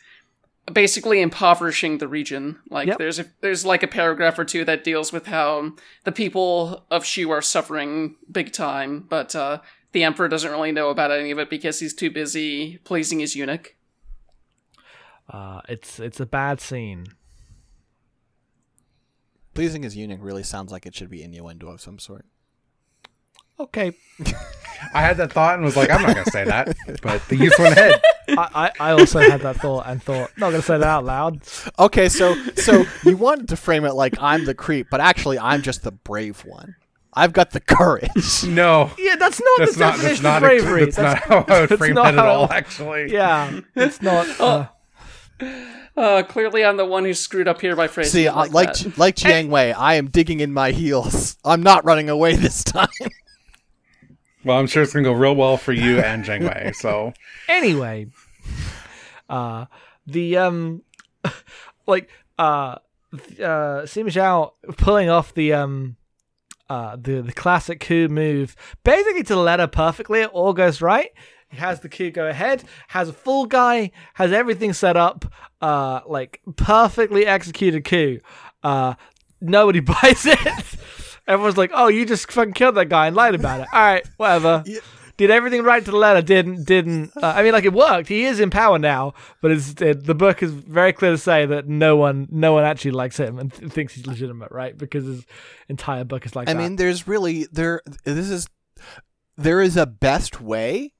basically 0.73 1.21
impoverishing 1.21 1.99
the 1.99 2.09
region. 2.09 2.59
Like 2.71 2.89
Yep. 2.89 2.99
there's 2.99 3.19
a, 3.19 3.27
there's 3.41 3.65
like 3.65 3.83
a 3.83 3.89
paragraph 3.89 4.39
or 4.39 4.45
two 4.45 4.65
that 4.65 4.85
deals 4.85 5.13
with 5.13 5.27
how 5.27 5.73
the 6.05 6.13
people 6.13 6.87
of 6.91 7.05
Shu 7.05 7.31
are 7.31 7.43
suffering 7.43 8.17
big 8.31 8.53
time, 8.53 9.07
but 9.09 9.35
uh, 9.35 9.59
the 9.93 10.05
emperor 10.05 10.29
doesn't 10.29 10.51
really 10.51 10.73
know 10.73 10.89
about 10.91 11.11
any 11.11 11.31
of 11.31 11.39
it 11.39 11.51
because 11.51 11.81
he's 11.81 11.95
too 11.95 12.11
busy 12.11 12.79
pleasing 12.85 13.21
his 13.21 13.35
eunuch. 13.37 13.75
Uh, 15.29 15.61
it's 15.69 16.01
it's 16.01 16.19
a 16.21 16.27
bad 16.27 16.61
scene. 16.61 17.07
Pleasing 19.55 19.83
his 19.83 19.97
eunuch 19.97 20.21
really 20.23 20.43
sounds 20.43 20.73
like 20.73 20.87
it 20.87 20.95
should 20.95 21.11
be 21.11 21.23
innuendo 21.23 21.69
of 21.69 21.81
some 21.81 21.99
sort. 21.99 22.25
Okay, 23.61 23.93
I 24.95 25.03
had 25.03 25.17
that 25.19 25.33
thought 25.33 25.55
and 25.57 25.65
was 25.65 25.77
like, 25.77 25.91
I'm 25.91 26.03
not 26.03 26.15
gonna 26.17 26.31
say 26.31 26.45
that, 26.45 26.75
but 27.03 27.23
the 27.29 27.37
youth 27.37 27.59
went 27.59 27.77
ahead. 27.77 28.01
I, 28.31 28.71
I 28.81 28.89
I 28.89 28.91
also 28.93 29.19
had 29.21 29.41
that 29.43 29.57
thought 29.57 29.87
and 29.87 30.03
thought 30.03 30.31
not 30.39 30.51
gonna 30.51 30.63
say 30.63 30.79
that 30.79 30.87
out 30.87 31.05
loud. 31.05 31.41
Okay, 31.79 32.09
so 32.09 32.35
so 32.55 32.85
you 33.05 33.17
wanted 33.17 33.49
to 33.49 33.57
frame 33.57 33.85
it 33.85 33.93
like 33.95 34.15
I'm 34.21 34.45
the 34.47 34.55
creep, 34.55 34.87
but 34.91 35.01
actually 35.01 35.39
I'm 35.39 35.63
just 35.63 35.83
the 35.83 35.93
brave 35.93 36.41
one. 36.47 36.77
I've 37.13 37.33
got 37.33 37.51
the 37.51 37.61
courage. 37.61 38.45
No, 38.47 38.91
Yeah, 38.97 39.17
that's 39.17 39.41
not 39.41 39.59
that's 39.59 39.75
the 39.75 39.81
not 39.81 39.97
definition 39.97 40.23
that's 40.23 40.23
not 40.23 40.37
of 40.37 40.49
bravery. 40.49 40.85
that's, 40.87 40.97
not 40.99 41.19
how 41.19 41.45
I 41.49 41.61
would 41.61 41.69
that's 41.71 41.79
frame 41.79 41.95
not 41.95 42.05
that 42.05 42.15
at 42.15 42.19
how- 42.21 42.29
all. 42.31 42.53
Actually, 42.53 43.13
Yeah, 43.13 43.61
it's 43.77 44.01
not. 44.01 44.41
Uh, 44.41 44.67
Uh, 45.97 46.23
clearly, 46.23 46.65
I'm 46.65 46.77
the 46.77 46.85
one 46.87 47.05
who 47.05 47.13
screwed 47.13 47.49
up 47.49 47.61
here 47.61 47.75
by 47.75 47.89
phrasing 47.89 48.13
See, 48.13 48.25
it 48.27 48.29
uh, 48.29 48.37
like, 48.37 48.53
like 48.53 48.73
that. 48.75 48.99
like 48.99 49.17
Jiang 49.17 49.49
Wei, 49.49 49.73
I 49.73 49.95
am 49.95 50.09
digging 50.09 50.41
in 50.41 50.53
my 50.53 50.71
heels. 50.71 51.37
I'm 51.45 51.63
not 51.63 51.85
running 51.85 52.09
away 52.09 52.37
this 52.37 52.63
time. 52.65 52.89
Well, 54.45 54.59
I'm 54.59 54.67
sure 54.67 54.83
it's 54.83 54.93
gonna 54.93 55.05
go 55.05 55.13
real 55.13 55.37
well 55.37 55.57
for 55.57 55.73
you 55.73 56.01
and 56.01 56.25
Jiang 56.25 56.43
Wei. 56.49 56.73
So 56.73 57.13
anyway, 57.49 58.07
uh, 59.29 59.67
the 60.07 60.37
um, 60.39 60.83
like 61.87 62.09
uh, 62.39 62.77
uh, 63.13 63.85
Sima 63.85 64.09
Zhao 64.09 64.53
pulling 64.77 65.11
off 65.11 65.35
the 65.35 65.53
um, 65.53 65.97
uh, 66.69 66.97
the 66.97 67.21
the 67.21 67.33
classic 67.33 67.81
coup 67.81 68.09
move, 68.09 68.57
basically 68.85 69.23
to 69.25 69.35
the 69.35 69.41
letter 69.41 69.67
perfectly. 69.67 70.21
It 70.21 70.31
all 70.31 70.53
goes 70.53 70.81
right. 70.81 71.11
He 71.51 71.57
has 71.57 71.81
the 71.81 71.89
coup 71.89 72.11
go 72.11 72.29
ahead, 72.29 72.63
has 72.89 73.09
a 73.09 73.13
full 73.13 73.47
guy, 73.47 73.91
has 74.15 74.33
everything 74.33 74.73
set 74.73 74.97
up, 74.97 75.25
uh, 75.61 76.01
like 76.07 76.41
perfectly 76.57 77.27
executed 77.27 77.85
coup. 77.85 78.21
Uh, 78.63 78.95
nobody 79.41 79.81
buys 79.81 80.27
it. 80.27 80.70
Everyone's 81.31 81.57
like, 81.57 81.71
"Oh, 81.73 81.89
you 81.89 82.05
just 82.05 82.31
fucking 82.31 82.55
killed 82.55 82.75
that 82.75 82.89
guy 82.89 83.07
and 83.07 83.17
lied 83.17 83.35
about 83.35 83.61
it." 83.61 83.69
All 83.73 83.81
right, 83.81 84.07
whatever. 84.17 84.65
Did 85.17 85.31
everything 85.31 85.63
right 85.65 85.85
to 85.85 85.91
the 85.91 85.99
letter. 85.99 86.23
Didn't 86.23 86.65
didn't. 86.65 87.13
Uh, 87.15 87.35
I 87.37 87.43
mean, 87.43 87.53
like 87.53 87.65
it 87.67 87.75
worked. 87.75 88.09
He 88.09 88.25
is 88.25 88.41
in 88.41 88.49
power 88.49 88.79
now, 88.79 89.13
but 89.43 89.51
it's 89.51 89.79
it, 89.83 90.05
the 90.07 90.15
book 90.15 90.43
is 90.43 90.51
very 90.51 90.95
clear 90.95 91.11
to 91.11 91.19
say 91.19 91.45
that 91.45 91.69
no 91.69 91.95
one 91.95 92.27
no 92.31 92.55
one 92.55 92.65
actually 92.65 92.93
likes 92.93 93.19
him 93.19 93.39
and 93.39 93.53
th- 93.53 93.71
thinks 93.71 93.93
he's 93.93 94.07
legitimate, 94.07 94.51
right? 94.51 94.79
Because 94.79 95.05
his 95.05 95.27
entire 95.69 96.05
book 96.05 96.25
is 96.25 96.35
like 96.35 96.49
I 96.49 96.55
that. 96.55 96.59
mean, 96.59 96.77
there's 96.77 97.07
really 97.07 97.47
there. 97.53 97.83
This 98.05 98.31
is 98.31 98.49
there 99.37 99.61
is 99.61 99.77
a 99.77 99.85
best 99.85 100.41
way 100.41 100.95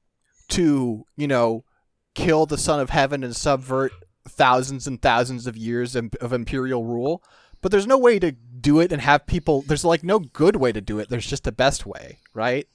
to 0.49 1.03
you 1.17 1.27
know 1.27 1.65
kill 2.13 2.45
the 2.45 2.59
Son 2.59 2.79
of 2.79 2.91
Heaven 2.91 3.23
and 3.23 3.35
subvert 3.35 3.91
thousands 4.29 4.85
and 4.85 5.01
thousands 5.01 5.47
of 5.47 5.57
years 5.57 5.95
of 5.95 6.31
imperial 6.31 6.85
rule, 6.85 7.23
but 7.61 7.71
there's 7.71 7.87
no 7.87 7.97
way 7.97 8.19
to 8.19 8.31
do 8.31 8.79
it 8.79 8.91
and 8.91 9.01
have 9.01 9.25
people. 9.25 9.61
There's 9.61 9.85
like 9.85 10.03
no 10.03 10.19
good 10.19 10.55
way 10.55 10.71
to 10.71 10.81
do 10.81 10.99
it. 10.99 11.09
There's 11.09 11.27
just 11.27 11.43
the 11.43 11.51
best 11.51 11.85
way, 11.85 12.19
right? 12.33 12.67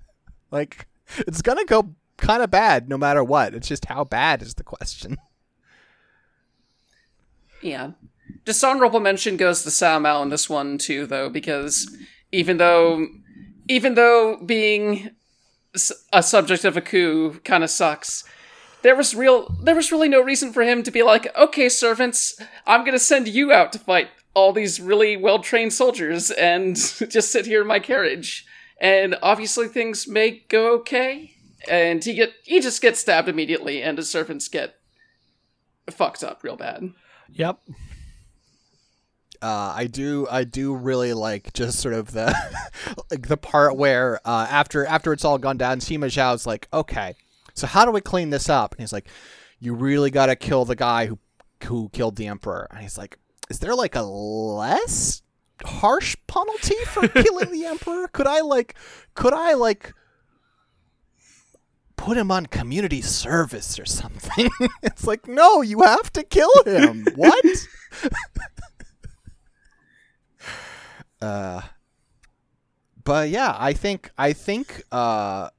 like 0.50 0.86
it's 1.18 1.42
gonna 1.42 1.64
go 1.64 1.94
kind 2.16 2.42
of 2.42 2.50
bad 2.50 2.88
no 2.88 2.98
matter 2.98 3.24
what. 3.24 3.54
It's 3.54 3.68
just 3.68 3.86
how 3.86 4.04
bad 4.04 4.42
is 4.42 4.54
the 4.54 4.62
question. 4.62 5.18
Yeah. 7.62 7.92
Dishonorable 8.44 9.00
mention 9.00 9.36
goes 9.36 9.62
to 9.62 10.00
Mao 10.00 10.22
in 10.22 10.28
this 10.28 10.50
one 10.50 10.76
too, 10.76 11.06
though, 11.06 11.30
because 11.30 11.94
even 12.30 12.58
though, 12.58 13.06
even 13.68 13.94
though 13.94 14.36
being 14.44 15.10
a 16.12 16.22
subject 16.22 16.64
of 16.64 16.76
a 16.76 16.82
coup 16.82 17.40
kind 17.44 17.64
of 17.64 17.70
sucks, 17.70 18.24
there 18.82 18.94
was 18.94 19.14
real, 19.14 19.48
there 19.62 19.74
was 19.74 19.90
really 19.90 20.10
no 20.10 20.20
reason 20.20 20.52
for 20.52 20.62
him 20.62 20.82
to 20.82 20.90
be 20.90 21.02
like, 21.02 21.34
okay, 21.36 21.70
servants, 21.70 22.38
I'm 22.66 22.84
gonna 22.84 22.98
send 22.98 23.28
you 23.28 23.50
out 23.50 23.72
to 23.72 23.78
fight 23.78 24.08
all 24.34 24.52
these 24.52 24.80
really 24.80 25.16
well 25.16 25.38
trained 25.38 25.72
soldiers 25.72 26.30
and 26.30 26.76
just 27.10 27.30
sit 27.30 27.46
here 27.46 27.62
in 27.62 27.66
my 27.66 27.78
carriage. 27.78 28.46
And 28.80 29.16
obviously 29.22 29.68
things 29.68 30.06
may 30.08 30.42
go 30.48 30.74
okay. 30.74 31.32
And 31.68 32.04
he 32.04 32.14
get 32.14 32.34
he 32.42 32.60
just 32.60 32.82
gets 32.82 33.00
stabbed 33.00 33.28
immediately, 33.28 33.82
and 33.82 33.96
his 33.96 34.10
servants 34.10 34.48
get 34.48 34.74
fucked 35.90 36.22
up 36.22 36.42
real 36.42 36.56
bad. 36.56 36.90
Yep. 37.30 37.60
Uh, 39.40 39.72
I 39.76 39.86
do 39.86 40.26
I 40.30 40.44
do 40.44 40.74
really 40.74 41.14
like 41.14 41.54
just 41.54 41.80
sort 41.80 41.94
of 41.94 42.12
the 42.12 42.34
like 43.10 43.28
the 43.28 43.38
part 43.38 43.76
where 43.76 44.20
uh, 44.26 44.46
after 44.50 44.84
after 44.84 45.12
it's 45.12 45.24
all 45.24 45.38
gone 45.38 45.56
down, 45.56 45.80
Sima 45.80 46.06
Zhao's 46.06 46.46
like, 46.46 46.68
okay, 46.72 47.14
so 47.54 47.66
how 47.66 47.84
do 47.84 47.92
we 47.92 48.00
clean 48.00 48.30
this 48.30 48.48
up? 48.48 48.72
And 48.72 48.80
he's 48.80 48.92
like, 48.92 49.08
you 49.58 49.74
really 49.74 50.10
got 50.10 50.26
to 50.26 50.36
kill 50.36 50.64
the 50.64 50.76
guy 50.76 51.06
who 51.06 51.18
who 51.64 51.88
killed 51.90 52.16
the 52.16 52.26
emperor. 52.26 52.66
And 52.70 52.80
he's 52.80 52.98
like, 52.98 53.18
is 53.50 53.58
there 53.58 53.74
like 53.74 53.94
a 53.94 54.02
less 54.02 55.22
harsh 55.64 56.16
penalty 56.26 56.76
for 56.86 57.08
killing 57.22 57.50
the 57.50 57.66
emperor? 57.66 58.08
Could 58.08 58.26
I 58.26 58.40
like 58.40 58.74
could 59.14 59.32
I 59.32 59.54
like 59.54 59.92
put 61.96 62.16
him 62.16 62.30
on 62.30 62.46
community 62.46 63.00
service 63.00 63.78
or 63.78 63.84
something? 63.84 64.50
it's 64.82 65.06
like, 65.06 65.28
no, 65.28 65.62
you 65.62 65.82
have 65.82 66.12
to 66.14 66.22
kill 66.22 66.50
him. 66.64 67.06
what? 67.14 67.44
uh 71.20 71.60
but 73.04 73.28
yeah, 73.28 73.54
I 73.58 73.72
think 73.72 74.10
I 74.18 74.32
think 74.32 74.82
uh 74.90 75.50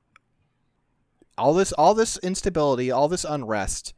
all 1.38 1.54
this 1.54 1.72
all 1.74 1.94
this 1.94 2.18
instability, 2.18 2.92
all 2.92 3.08
this 3.08 3.24
unrest 3.24 3.94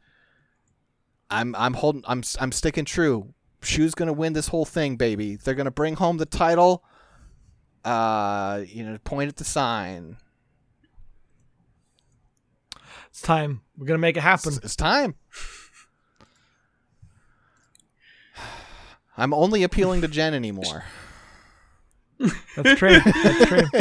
I'm 1.30 1.54
I'm 1.56 1.74
holding 1.74 2.02
I'm 2.06 2.22
I'm 2.40 2.52
sticking 2.52 2.84
true. 2.84 3.34
Shu's 3.62 3.94
gonna 3.94 4.12
win 4.12 4.32
this 4.32 4.48
whole 4.48 4.64
thing, 4.64 4.96
baby. 4.96 5.36
They're 5.36 5.54
gonna 5.54 5.70
bring 5.70 5.96
home 5.96 6.16
the 6.18 6.26
title. 6.26 6.84
Uh, 7.84 8.62
you 8.66 8.84
know, 8.84 8.98
point 9.04 9.28
at 9.28 9.36
the 9.36 9.44
sign. 9.44 10.16
It's 13.10 13.20
time. 13.20 13.62
We're 13.76 13.86
gonna 13.86 13.98
make 13.98 14.16
it 14.16 14.20
happen. 14.20 14.54
It's, 14.54 14.64
it's 14.64 14.76
time. 14.76 15.14
I'm 19.16 19.34
only 19.34 19.62
appealing 19.62 20.00
to 20.02 20.08
Jen 20.08 20.34
anymore. 20.34 20.84
That's 22.56 22.78
true. 22.78 23.00
That's 23.00 23.46
true. 23.46 23.62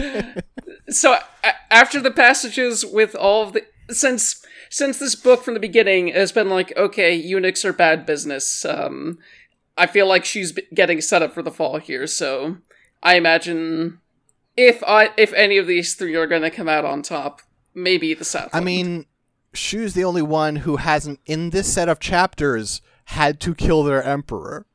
So 0.89 1.15
a- 1.43 1.53
after 1.69 1.99
the 1.99 2.11
passages 2.11 2.85
with 2.85 3.13
all 3.13 3.43
of 3.43 3.51
the 3.51 3.65
since 3.89 4.41
since 4.69 4.99
this 4.99 5.15
book 5.15 5.43
from 5.43 5.53
the 5.53 5.59
beginning 5.59 6.07
has 6.07 6.31
been 6.31 6.49
like 6.49 6.71
okay 6.77 7.13
eunuchs 7.13 7.65
are 7.65 7.73
bad 7.73 8.05
business 8.05 8.63
um 8.63 9.17
i 9.77 9.85
feel 9.87 10.07
like 10.07 10.25
she's 10.25 10.57
getting 10.73 11.01
set 11.01 11.21
up 11.21 11.33
for 11.33 11.41
the 11.41 11.51
fall 11.51 11.77
here 11.77 12.07
so 12.07 12.57
i 13.03 13.15
imagine 13.15 13.99
if 14.55 14.83
i 14.83 15.11
if 15.17 15.33
any 15.33 15.57
of 15.57 15.67
these 15.67 15.93
three 15.95 16.15
are 16.15 16.27
going 16.27 16.41
to 16.41 16.51
come 16.51 16.67
out 16.67 16.85
on 16.85 17.01
top 17.01 17.41
maybe 17.73 18.13
the 18.13 18.25
south 18.25 18.49
I 18.53 18.59
mean, 18.59 19.05
Shu's 19.53 19.93
the 19.93 20.03
only 20.03 20.21
one 20.21 20.57
who 20.57 20.75
hasn't, 20.75 21.19
in 21.25 21.49
this 21.51 21.71
set 21.71 21.89
of 21.89 21.99
chapters, 21.99 22.81
had 23.05 23.39
to 23.39 23.55
kill 23.55 23.83
their 23.83 24.03
emperor. 24.03 24.65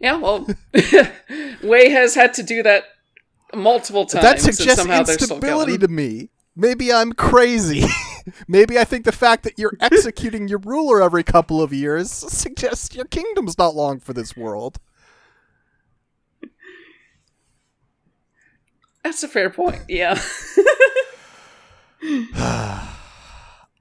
yeah 0.00 0.16
well 0.16 0.46
wei 1.62 1.88
has 1.90 2.14
had 2.16 2.34
to 2.34 2.42
do 2.42 2.62
that 2.62 2.84
multiple 3.54 4.04
times 4.04 4.24
that 4.24 4.40
suggests 4.40 4.80
somehow 4.80 5.02
they're 5.02 5.14
still 5.14 5.36
instability 5.36 5.78
to 5.78 5.88
me. 5.88 6.30
Maybe 6.54 6.92
I'm 6.92 7.12
crazy. 7.12 7.84
Maybe 8.48 8.78
I 8.78 8.84
think 8.84 9.04
the 9.04 9.12
fact 9.12 9.44
that 9.44 9.58
you're 9.58 9.76
executing 9.80 10.48
your 10.48 10.58
ruler 10.58 11.02
every 11.02 11.22
couple 11.22 11.62
of 11.62 11.72
years 11.72 12.10
suggests 12.10 12.94
your 12.94 13.06
kingdom's 13.06 13.58
not 13.58 13.74
long 13.74 14.00
for 14.00 14.12
this 14.12 14.36
world. 14.36 14.78
that's 19.02 19.24
a 19.24 19.28
fair 19.28 19.50
point 19.50 19.80
yeah 19.88 20.16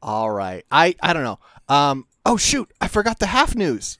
All 0.01 0.31
right. 0.31 0.65
I 0.71 0.95
I 1.01 1.13
don't 1.13 1.23
know. 1.23 1.39
Um. 1.69 2.07
Oh 2.25 2.37
shoot! 2.37 2.71
I 2.79 2.87
forgot 2.87 3.19
the 3.19 3.27
half 3.27 3.55
news. 3.55 3.97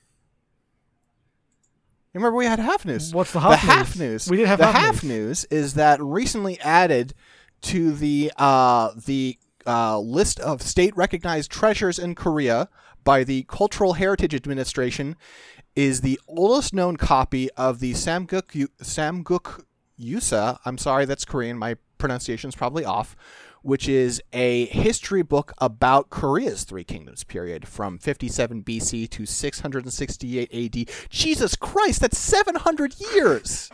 You 2.14 2.20
remember 2.20 2.38
we 2.38 2.46
had 2.46 2.60
half 2.60 2.86
news? 2.86 3.14
What's 3.14 3.32
the 3.32 3.40
the 3.40 3.56
half 3.56 3.60
half 3.60 3.96
news? 3.96 4.00
news? 4.00 4.30
We 4.30 4.38
did 4.38 4.48
have 4.48 4.60
the 4.60 4.66
half 4.66 4.96
half 4.96 5.04
news 5.04 5.46
is 5.46 5.76
that 5.76 6.02
recently 6.02 6.60
added 6.60 7.14
to 7.62 7.94
the 7.94 8.32
uh 8.36 8.92
the 9.06 9.38
uh, 9.66 10.00
list 10.00 10.40
of 10.40 10.62
state 10.62 10.96
recognized 10.96 11.52
treasures 11.52 12.00
in 12.00 12.16
Korea 12.16 12.70
by 13.04 13.24
the 13.24 13.44
Cultural 13.44 13.94
Heritage 13.94 14.34
Administration 14.36 15.16
is 15.76 16.02
the 16.02 16.20
oldest 16.28 16.74
known 16.74 16.98
copy 16.98 17.50
of 17.52 17.80
the 17.80 17.94
Samguk 17.94 18.68
Samguk 18.82 19.64
Yusa. 20.00 20.60
I'm 20.66 20.78
sorry, 20.78 21.06
that's 21.06 21.26
Korean. 21.26 21.58
My 21.58 21.78
pronunciation's 21.98 22.56
probably 22.56 22.86
off. 22.86 23.16
Which 23.64 23.88
is 23.88 24.24
a 24.34 24.66
history 24.66 25.22
book 25.22 25.54
about 25.60 26.10
Korea's 26.10 26.64
Three 26.64 26.84
Kingdoms 26.84 27.24
period 27.24 27.68
from 27.68 28.00
57 28.00 28.64
BC 28.64 29.08
to 29.12 29.28
668 29.28 30.76
AD. 30.76 30.90
Jesus 31.12 31.56
Christ, 31.56 32.02
that's 32.02 32.18
700 32.18 32.96
years. 33.00 33.70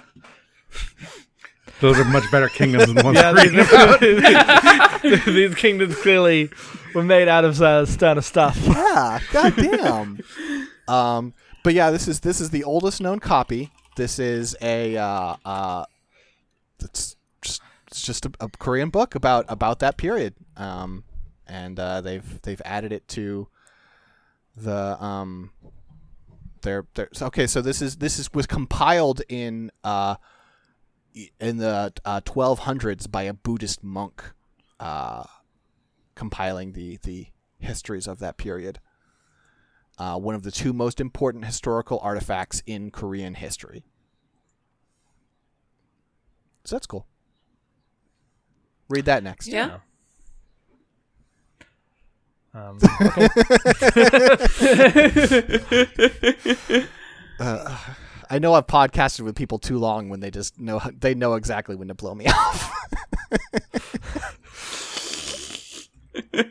Those 1.79 1.99
are 1.99 2.05
much 2.05 2.29
better 2.31 2.49
kingdoms 2.49 2.87
than 2.87 2.95
the 2.95 3.03
ones 3.03 3.17
Yeah, 3.17 3.31
reading 3.31 5.03
these, 5.25 5.25
these 5.25 5.55
kingdoms 5.55 5.95
clearly 5.95 6.49
were 6.93 7.03
made 7.03 7.27
out 7.27 7.45
of 7.45 7.61
uh, 7.61 7.85
sterner 7.85 8.21
stuff. 8.21 8.57
Yeah, 8.65 9.19
goddamn. 9.31 10.19
um, 10.87 11.33
but 11.63 11.73
yeah, 11.73 11.91
this 11.91 12.07
is 12.07 12.21
this 12.21 12.41
is 12.41 12.49
the 12.49 12.63
oldest 12.63 13.01
known 13.01 13.19
copy. 13.19 13.71
This 13.95 14.19
is 14.19 14.55
a 14.61 14.97
uh, 14.97 15.35
uh, 15.45 15.85
it's 16.79 17.15
just 17.41 17.61
it's 17.87 18.01
just 18.01 18.25
a, 18.25 18.31
a 18.39 18.49
Korean 18.49 18.89
book 18.89 19.15
about 19.15 19.45
about 19.49 19.79
that 19.79 19.97
period. 19.97 20.33
Um, 20.55 21.03
and 21.47 21.79
uh, 21.79 22.01
they've 22.01 22.41
they've 22.41 22.61
added 22.65 22.91
it 22.91 23.07
to 23.09 23.47
the 24.55 25.01
um 25.03 25.51
their 26.61 26.85
their 26.95 27.09
okay. 27.21 27.47
So 27.47 27.61
this 27.61 27.81
is 27.81 27.97
this 27.97 28.19
is 28.19 28.33
was 28.33 28.47
compiled 28.47 29.21
in 29.29 29.71
uh 29.83 30.15
in 31.39 31.57
the 31.57 31.93
uh, 32.05 32.21
1200s 32.21 33.09
by 33.09 33.23
a 33.23 33.33
Buddhist 33.33 33.83
monk. 33.83 34.23
Uh, 34.79 35.23
compiling 36.17 36.73
the 36.73 36.97
the 37.03 37.27
histories 37.59 38.07
of 38.07 38.19
that 38.19 38.37
period. 38.37 38.79
Uh, 39.97 40.17
one 40.17 40.35
of 40.35 40.43
the 40.43 40.51
two 40.51 40.73
most 40.73 40.99
important 40.99 41.45
historical 41.45 41.99
artifacts 42.03 42.61
in 42.65 42.91
Korean 42.91 43.35
history. 43.35 43.83
So 46.65 46.75
that's 46.75 46.85
cool. 46.85 47.07
Read 48.89 49.05
that 49.05 49.23
next. 49.23 49.47
yeah 49.47 49.77
Um, 52.53 52.79
I 58.29 58.39
know 58.39 58.53
I've 58.53 58.67
podcasted 58.67 59.21
with 59.21 59.35
people 59.35 59.59
too 59.59 59.77
long 59.77 60.09
when 60.09 60.19
they 60.19 60.31
just 60.31 60.59
know 60.59 60.81
they 60.99 61.13
know 61.15 61.35
exactly 61.35 61.75
when 61.75 61.87
to 61.87 61.93
blow 61.93 62.15
me 62.15 62.25
off. 62.29 62.73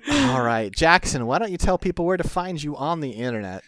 All 0.09 0.43
right, 0.43 0.71
Jackson, 0.71 1.27
why 1.27 1.39
don't 1.39 1.51
you 1.51 1.59
tell 1.59 1.79
people 1.79 2.05
where 2.05 2.17
to 2.17 2.29
find 2.29 2.62
you 2.62 2.77
on 2.77 3.01
the 3.01 3.11
internet? 3.11 3.65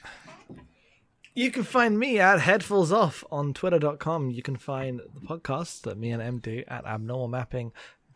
You 1.35 1.51
can 1.51 1.63
find 1.63 1.99
me 1.99 2.19
at 2.19 2.41
Headfuls 2.41 2.91
Off 2.93 3.23
on 3.31 3.55
twitter.com. 3.55 4.31
You 4.31 4.43
can 4.43 4.57
find 4.57 5.01
the 5.15 5.21
podcasts 5.21 5.81
that 5.83 5.97
me 5.97 6.11
and 6.11 6.21
M 6.21 6.39
do 6.39 6.65
at 6.67 6.85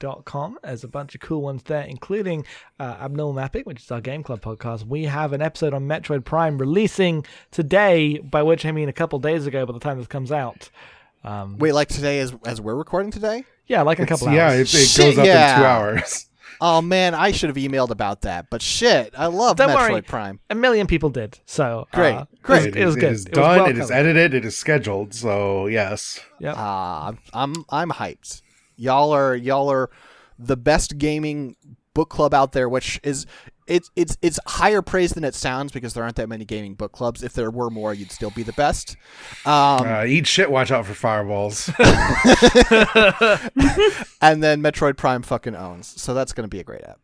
abnormalmapping.com. 0.03 0.59
There's 0.63 0.85
a 0.85 0.89
bunch 0.89 1.15
of 1.15 1.21
cool 1.21 1.43
ones 1.43 1.63
there, 1.65 1.83
including 1.83 2.45
uh, 2.79 2.97
Abnormal 3.01 3.35
Mapping, 3.35 3.63
which 3.65 3.83
is 3.83 3.91
our 3.91 4.01
Game 4.01 4.23
Club 4.23 4.41
podcast. 4.41 4.87
We 4.87 5.05
have 5.05 5.33
an 5.33 5.43
episode 5.43 5.75
on 5.75 5.87
Metroid 5.87 6.25
Prime 6.25 6.59
releasing 6.59 7.25
today, 7.51 8.19
by 8.19 8.43
which 8.43 8.65
I 8.67 8.73
mean 8.73 8.89
a 8.89 8.93
couple 8.93 9.19
days 9.19 9.47
ago 9.47 9.67
by 9.67 9.73
the 9.73 9.81
time 9.81 9.99
this 9.99 10.07
comes 10.07 10.33
out. 10.33 10.71
Um, 11.25 11.59
Wait, 11.59 11.73
like 11.73 11.89
today 11.89 12.19
as 12.19 12.35
as 12.45 12.61
we're 12.61 12.75
recording 12.75 13.11
today? 13.13 13.45
yeah, 13.67 13.83
like 13.83 14.01
a 14.01 14.07
couple 14.07 14.31
yeah, 14.33 14.49
hours. 14.49 14.75
it, 14.75 14.83
it 14.83 14.87
Shit, 14.87 15.05
goes 15.07 15.19
up 15.19 15.27
yeah. 15.27 15.55
in 15.55 15.61
two 15.61 15.67
hours. 15.67 16.27
Oh 16.65 16.81
man, 16.81 17.13
I 17.13 17.33
should 17.33 17.49
have 17.49 17.57
emailed 17.57 17.91
about 17.91 18.21
that. 18.21 18.47
But 18.49 18.63
shit, 18.63 19.15
I 19.19 19.27
love 19.27 19.57
Don't 19.57 19.71
Metroid 19.71 19.91
worry. 19.91 20.03
Prime. 20.03 20.39
a 20.49 20.55
million 20.55 20.87
people 20.87 21.11
did. 21.11 21.41
So 21.45 21.89
Great, 21.93 22.15
uh, 22.15 22.27
great. 22.43 22.77
It 22.77 22.85
was, 22.85 22.85
it 22.85 22.85
was 22.85 22.97
It 22.97 23.01
good. 23.01 23.13
is 23.13 23.27
It 23.27 23.31
was 23.31 23.35
done. 23.35 23.57
well 23.59 23.67
it 23.71 23.79
is 23.79 23.91
edited. 23.91 24.33
It 24.35 24.45
is 24.45 24.57
scheduled. 24.57 25.13
So 25.13 25.67
yes, 25.67 26.21
Yep. 26.39 26.55
Ah, 26.57 27.09
I'm 27.09 27.19
I'm 27.33 27.65
I'm 27.69 27.91
hyped. 27.91 28.43
Y'all 28.83 29.13
are 29.13 29.37
y'all 29.37 29.71
are 29.71 29.91
the 30.39 30.57
best 30.57 30.99
gaming 30.99 31.57
book 31.95 32.09
club 32.11 32.35
out 32.35 32.51
there, 32.53 32.69
which 32.69 32.99
is 33.05 33.27
it's 33.69 33.91
it's 33.95 34.19
it's 34.23 34.41
higher 34.47 34.83
praise 34.83 35.13
than 35.13 35.23
it 35.23 35.35
sounds 35.37 35.71
because 35.71 35.95
there 35.95 36.03
aren't 36.03 36.17
that 36.17 36.29
many 36.29 36.45
gaming 36.45 36.75
book 36.75 36.91
clubs. 36.91 37.23
If 37.23 37.33
there 37.35 37.51
were 37.51 37.71
more, 37.71 37.95
you'd 37.95 38.11
still 38.11 38.31
be 38.31 38.43
the 38.43 38.53
best. 38.55 38.97
Um, 39.47 39.87
uh, 39.87 40.05
eat 40.05 40.27
shit. 40.27 40.51
Watch 40.51 40.73
out 40.73 40.85
for 40.85 40.95
fireballs. 40.95 41.69
and 44.21 44.43
then 44.43 44.63
Metroid 44.63 44.97
Prime 44.97 45.23
fucking 45.23 45.55
owns, 45.55 46.01
so 46.01 46.13
that's 46.13 46.33
gonna 46.33 46.49
be 46.49 46.61
a 46.61 46.65
great 46.65 46.83
app. 46.83 46.99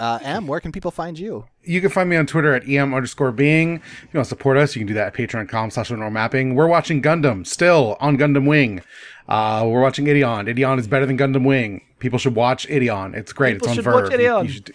Uh, 0.00 0.18
Em, 0.22 0.46
where 0.46 0.58
can 0.60 0.72
people 0.72 0.90
find 0.90 1.18
you? 1.18 1.44
you 1.62 1.80
can 1.82 1.90
find 1.90 2.08
me 2.08 2.16
on 2.16 2.26
Twitter 2.26 2.54
at 2.54 2.66
em 2.66 2.94
underscore 2.94 3.30
being. 3.32 3.74
If 3.76 4.08
you 4.12 4.18
want 4.18 4.24
to 4.24 4.28
support 4.30 4.56
us, 4.56 4.74
you 4.74 4.80
can 4.80 4.86
do 4.88 4.94
that 4.94 5.08
at 5.08 5.14
patreon.com 5.14 5.70
slash 5.70 5.90
mapping. 5.90 6.54
We're 6.54 6.66
watching 6.66 7.02
Gundam 7.02 7.46
still 7.46 7.96
on 8.00 8.16
Gundam 8.16 8.46
Wing. 8.46 8.80
Uh, 9.28 9.64
we're 9.68 9.82
watching 9.82 10.06
Ideon. 10.06 10.46
Ideon 10.48 10.78
is 10.78 10.88
better 10.88 11.04
than 11.06 11.18
Gundam 11.18 11.44
Wing. 11.46 11.82
People 11.98 12.18
should 12.18 12.34
watch 12.34 12.66
Ideon. 12.68 13.14
It's 13.14 13.32
great. 13.32 13.54
People 13.60 13.68
it's 13.68 13.78
on 13.78 13.84
Verve. 13.84 14.10
You- 14.10 14.16
Ideon. 14.18 14.46
You, 14.46 14.50
should, 14.50 14.68
you 14.70 14.74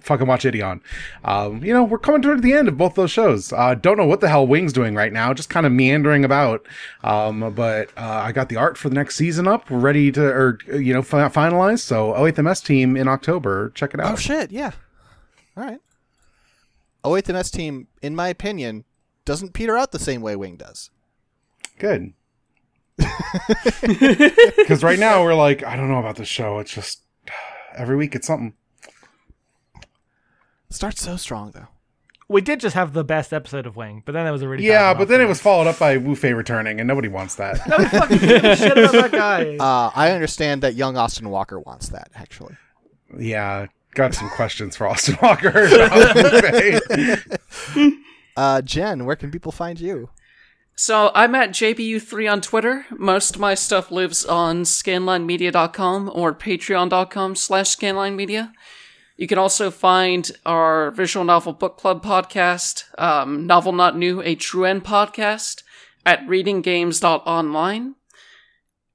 fucking 0.00 0.26
watch 0.26 0.44
Ideon. 0.44 0.80
Um, 1.24 1.64
you 1.64 1.72
know, 1.72 1.82
we're 1.82 1.98
coming 1.98 2.22
toward 2.22 2.42
the 2.42 2.52
end 2.52 2.68
of 2.68 2.76
both 2.76 2.94
those 2.94 3.10
shows. 3.10 3.52
Uh, 3.52 3.74
don't 3.74 3.96
know 3.96 4.06
what 4.06 4.20
the 4.20 4.28
hell 4.28 4.46
Wing's 4.46 4.72
doing 4.72 4.94
right 4.94 5.12
now, 5.12 5.34
just 5.34 5.50
kind 5.50 5.66
of 5.66 5.72
meandering 5.72 6.24
about. 6.24 6.66
Um, 7.02 7.52
but 7.54 7.90
uh, 7.96 8.22
I 8.24 8.32
got 8.32 8.48
the 8.48 8.56
art 8.56 8.78
for 8.78 8.88
the 8.88 8.94
next 8.94 9.16
season 9.16 9.48
up. 9.48 9.70
We're 9.70 9.78
ready 9.78 10.12
to, 10.12 10.22
or 10.22 10.58
you 10.72 10.92
know, 10.92 11.02
fi- 11.02 11.28
finalize. 11.28 11.80
So 11.80 12.12
08MS 12.12 12.64
team 12.64 12.96
in 12.96 13.08
October. 13.08 13.70
Check 13.74 13.94
it 13.94 14.00
out. 14.00 14.12
Oh 14.12 14.16
shit, 14.16 14.52
yeah. 14.52 14.72
All 15.56 15.64
right. 15.64 15.80
Oh 17.02 17.12
wait, 17.12 17.24
the 17.24 17.32
Nest 17.32 17.54
team, 17.54 17.88
in 18.02 18.14
my 18.14 18.28
opinion, 18.28 18.84
doesn't 19.24 19.52
peter 19.52 19.76
out 19.76 19.92
the 19.92 19.98
same 19.98 20.22
way 20.22 20.36
Wing 20.36 20.56
does. 20.56 20.90
Good. 21.78 22.12
Because 24.56 24.82
right 24.84 24.98
now 24.98 25.22
we're 25.24 25.34
like, 25.34 25.64
I 25.64 25.74
don't 25.76 25.88
know 25.88 25.98
about 25.98 26.16
the 26.16 26.24
show. 26.24 26.58
It's 26.58 26.72
just 26.72 27.02
every 27.76 27.96
week 27.96 28.14
it's 28.14 28.26
something. 28.26 28.54
Starts 30.70 31.02
so 31.02 31.16
strong 31.16 31.50
though. 31.52 31.66
We 32.28 32.40
did 32.40 32.60
just 32.60 32.76
have 32.76 32.92
the 32.92 33.02
best 33.02 33.32
episode 33.32 33.66
of 33.66 33.74
Wing, 33.74 34.04
but 34.06 34.12
then 34.12 34.22
there 34.24 34.32
was 34.32 34.42
a 34.42 34.48
really 34.48 34.64
Yeah, 34.64 34.92
bad 34.92 34.98
but 35.00 35.08
then 35.08 35.20
it 35.20 35.26
was 35.26 35.40
followed 35.40 35.66
up 35.66 35.80
by 35.80 35.96
Wufei 35.98 36.36
returning, 36.36 36.78
and 36.78 36.86
nobody 36.86 37.08
wants 37.08 37.34
that. 37.36 37.58
No, 37.68 37.76
we 37.78 37.84
fucking 37.86 38.18
gave 38.18 38.56
shit 38.56 38.78
about 38.78 38.92
that 38.92 39.10
guy. 39.12 39.56
Uh, 39.56 39.90
I 39.94 40.12
understand 40.12 40.62
that 40.62 40.74
young 40.74 40.96
Austin 40.96 41.28
Walker 41.30 41.58
wants 41.58 41.88
that 41.88 42.08
actually. 42.14 42.56
yeah, 43.18 43.66
got 43.94 44.14
some 44.14 44.28
questions 44.30 44.76
for 44.76 44.86
Austin 44.86 45.16
Walker. 45.20 45.48
about 45.66 47.20
Uh, 48.36 48.62
Jen, 48.62 49.04
where 49.04 49.16
can 49.16 49.30
people 49.30 49.52
find 49.52 49.80
you? 49.80 50.08
So 50.76 51.10
I'm 51.14 51.34
at 51.34 51.50
JBU3 51.50 52.30
on 52.32 52.40
Twitter. 52.40 52.86
Most 52.96 53.34
of 53.34 53.40
my 53.40 53.54
stuff 53.54 53.90
lives 53.90 54.24
on 54.24 54.62
scanlinemedia.com 54.62 56.10
or 56.14 56.32
patreon.com 56.32 57.34
slash 57.34 57.76
scanlinemedia. 57.76 58.52
You 59.20 59.26
can 59.26 59.36
also 59.36 59.70
find 59.70 60.32
our 60.46 60.90
visual 60.92 61.26
novel 61.26 61.52
book 61.52 61.76
club 61.76 62.02
podcast, 62.02 62.84
um, 62.96 63.46
Novel 63.46 63.72
Not 63.72 63.94
New, 63.94 64.22
a 64.22 64.34
True 64.34 64.64
End 64.64 64.82
podcast 64.82 65.62
at 66.06 66.26
readinggames.online. 66.26 67.96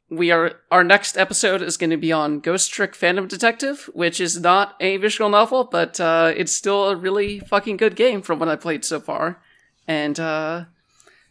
We 0.10 0.32
are, 0.32 0.54
our 0.72 0.84
next 0.84 1.16
episode 1.16 1.62
is 1.62 1.78
going 1.78 1.92
to 1.92 1.98
be 1.98 2.12
on 2.12 2.40
Ghost 2.40 2.74
Trick 2.74 2.96
Phantom 2.96 3.28
Detective, 3.28 3.88
which 3.94 4.20
is 4.20 4.40
not 4.40 4.76
a 4.80 4.98
visual 4.98 5.30
novel, 5.30 5.64
but, 5.64 6.00
uh, 6.00 6.34
it's 6.36 6.52
still 6.52 6.90
a 6.90 6.96
really 6.96 7.40
fucking 7.40 7.78
good 7.78 7.96
game 7.96 8.24
from 8.24 8.40
what 8.40 8.50
I 8.50 8.56
played 8.56 8.84
so 8.84 9.00
far. 9.00 9.44
And, 9.88 10.20
uh, 10.20 10.66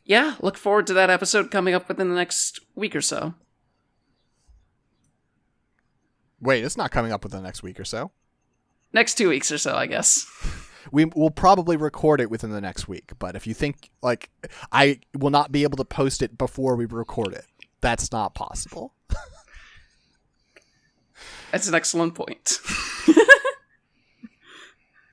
yeah, 0.05 0.37
look 0.41 0.57
forward 0.57 0.87
to 0.87 0.95
that 0.95 1.11
episode 1.11 1.51
coming 1.51 1.75
up 1.75 1.89
within 1.89 2.11
the 2.11 2.15
next 2.15 2.61
week 2.77 2.95
or 2.95 3.01
so. 3.01 3.35
Wait, 6.41 6.63
it's 6.63 6.77
not 6.77 6.93
coming 6.93 7.11
up 7.11 7.25
within 7.25 7.41
the 7.41 7.49
next 7.49 7.65
week 7.65 7.81
or 7.81 7.85
so. 7.85 8.13
Next 8.95 9.15
two 9.17 9.29
weeks 9.29 9.53
or 9.53 9.59
so, 9.59 9.75
I 9.75 9.87
guess. 9.87 10.27
We 10.91 11.05
will 11.05 11.31
probably 11.31 11.77
record 11.77 12.21
it 12.21 12.31
within 12.31 12.51
the 12.51 12.61
next 12.61 12.87
week, 12.89 13.11
but 13.19 13.35
if 13.35 13.47
you 13.47 13.53
think 13.53 13.91
like 14.03 14.31
I 14.71 15.01
will 15.19 15.31
not 15.31 15.51
be 15.51 15.65
able 15.65 15.77
to 15.79 15.85
post 15.85 16.23
it 16.23 16.39
before 16.39 16.77
we 16.77 16.87
record 16.87 17.35
it, 17.35 17.45
that's 17.81 18.13
not 18.13 18.35
possible. 18.35 18.95
That's 21.51 21.69
an 21.69 21.75
excellent 21.75 22.15
point. 22.17 22.59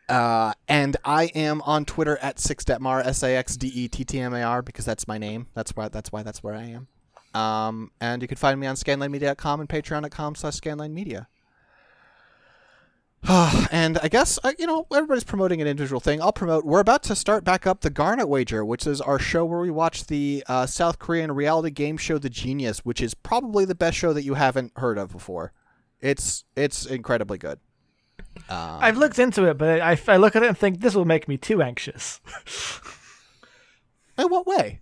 Uh, 0.10 0.54
and 0.68 0.98
I 1.06 1.26
am 1.36 1.62
on 1.62 1.86
Twitter 1.86 2.18
at 2.18 2.36
saxdettmar 2.36 3.06
s 3.06 3.24
a 3.24 3.34
x 3.34 3.56
d 3.56 3.72
e 3.74 3.88
t 3.88 4.04
t 4.04 4.20
m 4.20 4.34
a 4.34 4.42
r 4.42 4.62
because 4.62 4.84
that's 4.84 5.08
my 5.08 5.18
name. 5.18 5.48
That's 5.54 5.74
why 5.74 5.88
that's 5.88 6.12
why 6.12 6.22
that's 6.22 6.44
where 6.44 6.54
I 6.54 6.64
am. 6.64 6.88
Um, 7.40 7.92
and 8.02 8.22
you 8.22 8.28
can 8.28 8.36
find 8.36 8.60
me 8.60 8.68
on 8.68 8.76
scanlinemedia.com 8.76 9.62
and 9.62 9.70
patreon.com 9.70 10.36
slash 10.36 10.60
scanlinemedia. 10.60 11.28
and 13.72 14.00
I 14.02 14.08
guess 14.08 14.40
uh, 14.44 14.54
you 14.58 14.66
know 14.66 14.88
everybody's 14.92 15.24
promoting 15.24 15.62
an 15.62 15.68
individual 15.68 16.00
thing. 16.00 16.22
I'll 16.22 16.34
promote. 16.34 16.66
We're 16.66 16.80
about 16.80 17.04
to 17.04 17.16
start 17.16 17.44
back 17.44 17.68
up 17.68 17.82
the 17.82 17.92
Garnet 17.92 18.28
Wager, 18.28 18.66
which 18.66 18.88
is 18.88 19.00
our 19.00 19.20
show 19.20 19.46
where 19.46 19.60
we 19.60 19.70
watch 19.70 20.08
the 20.08 20.44
uh, 20.48 20.66
South 20.66 20.98
Korean 20.98 21.32
reality 21.32 21.70
game 21.70 21.98
show 21.98 22.18
The 22.18 22.32
Genius, 22.32 22.80
which 22.80 23.00
is 23.00 23.14
probably 23.14 23.64
the 23.64 23.76
best 23.76 23.96
show 23.98 24.12
that 24.14 24.24
you 24.24 24.34
haven't 24.34 24.72
heard 24.78 24.98
of 24.98 25.12
before. 25.12 25.54
It's 26.00 26.46
it's 26.56 26.88
incredibly 26.88 27.38
good. 27.38 27.60
Um, 28.50 28.80
I've 28.82 28.98
looked 28.98 29.20
into 29.20 29.46
it, 29.46 29.58
but 29.58 29.82
I, 29.82 30.00
I 30.08 30.18
look 30.18 30.36
at 30.36 30.42
it 30.42 30.48
and 30.48 30.58
think 30.58 30.82
this 30.82 30.96
will 30.96 31.06
make 31.06 31.28
me 31.28 31.38
too 31.38 31.62
anxious. 31.62 32.22
in 34.18 34.28
what 34.28 34.48
way? 34.48 34.80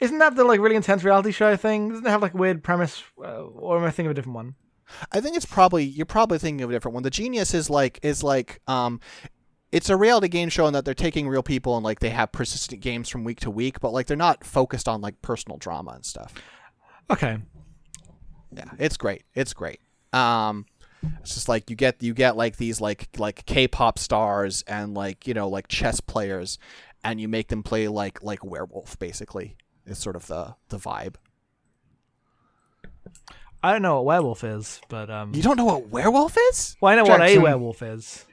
Isn't 0.00 0.18
that 0.18 0.34
the 0.34 0.42
like 0.42 0.58
really 0.58 0.74
intense 0.74 1.04
reality 1.04 1.30
show 1.30 1.54
thing? 1.56 1.90
Doesn't 1.90 2.06
it 2.06 2.10
have 2.10 2.22
like 2.22 2.34
a 2.34 2.36
weird 2.36 2.64
premise, 2.64 3.04
uh, 3.18 3.42
or 3.44 3.78
am 3.78 3.84
I 3.84 3.90
thinking 3.90 4.06
of 4.06 4.10
a 4.10 4.14
different 4.14 4.34
one? 4.34 4.54
I 5.12 5.20
think 5.20 5.36
it's 5.36 5.46
probably 5.46 5.84
you're 5.84 6.06
probably 6.06 6.38
thinking 6.38 6.62
of 6.62 6.70
a 6.70 6.72
different 6.72 6.94
one. 6.94 7.02
The 7.02 7.10
Genius 7.10 7.54
is 7.54 7.70
like 7.70 7.98
is 8.02 8.22
like 8.22 8.60
um 8.66 9.00
it's 9.72 9.90
a 9.90 9.96
reality 9.96 10.28
game 10.28 10.48
show 10.48 10.66
in 10.66 10.72
that 10.74 10.84
they're 10.84 10.94
taking 10.94 11.28
real 11.28 11.42
people 11.42 11.76
and 11.76 11.84
like 11.84 12.00
they 12.00 12.10
have 12.10 12.30
persistent 12.30 12.80
games 12.80 13.08
from 13.08 13.24
week 13.24 13.40
to 13.40 13.50
week, 13.50 13.80
but 13.80 13.92
like 13.92 14.06
they're 14.06 14.16
not 14.16 14.44
focused 14.44 14.88
on 14.88 15.00
like 15.00 15.20
personal 15.20 15.58
drama 15.58 15.92
and 15.92 16.04
stuff. 16.04 16.32
Okay, 17.10 17.38
Yeah, 18.52 18.70
it's 18.78 18.96
great. 18.96 19.24
It's 19.34 19.52
great. 19.52 19.80
Um 20.12 20.66
it's 21.20 21.34
just 21.34 21.48
like 21.48 21.68
you 21.68 21.76
get 21.76 22.02
you 22.02 22.14
get 22.14 22.36
like 22.36 22.56
these 22.56 22.80
like 22.80 23.08
like 23.18 23.44
K-pop 23.46 23.98
stars 23.98 24.62
and 24.66 24.94
like, 24.94 25.26
you 25.26 25.34
know, 25.34 25.48
like 25.48 25.68
chess 25.68 26.00
players 26.00 26.58
and 27.02 27.20
you 27.20 27.28
make 27.28 27.48
them 27.48 27.62
play 27.62 27.88
like 27.88 28.22
like 28.22 28.44
werewolf 28.44 28.98
basically. 28.98 29.56
It's 29.86 30.00
sort 30.00 30.16
of 30.16 30.26
the 30.26 30.56
the 30.68 30.78
vibe. 30.78 31.16
I 33.64 33.72
don't 33.72 33.82
know 33.82 33.96
what 33.96 34.04
werewolf 34.04 34.44
is, 34.44 34.80
but 34.88 35.10
um, 35.10 35.34
You 35.34 35.42
don't 35.42 35.56
know 35.56 35.64
what 35.64 35.88
werewolf 35.88 36.36
is? 36.50 36.76
well, 36.80 36.92
I 36.92 36.96
know 36.96 37.04
what 37.04 37.20
a 37.20 37.24
Jackson. 37.24 37.42
werewolf 37.42 37.82
is. 37.82 38.26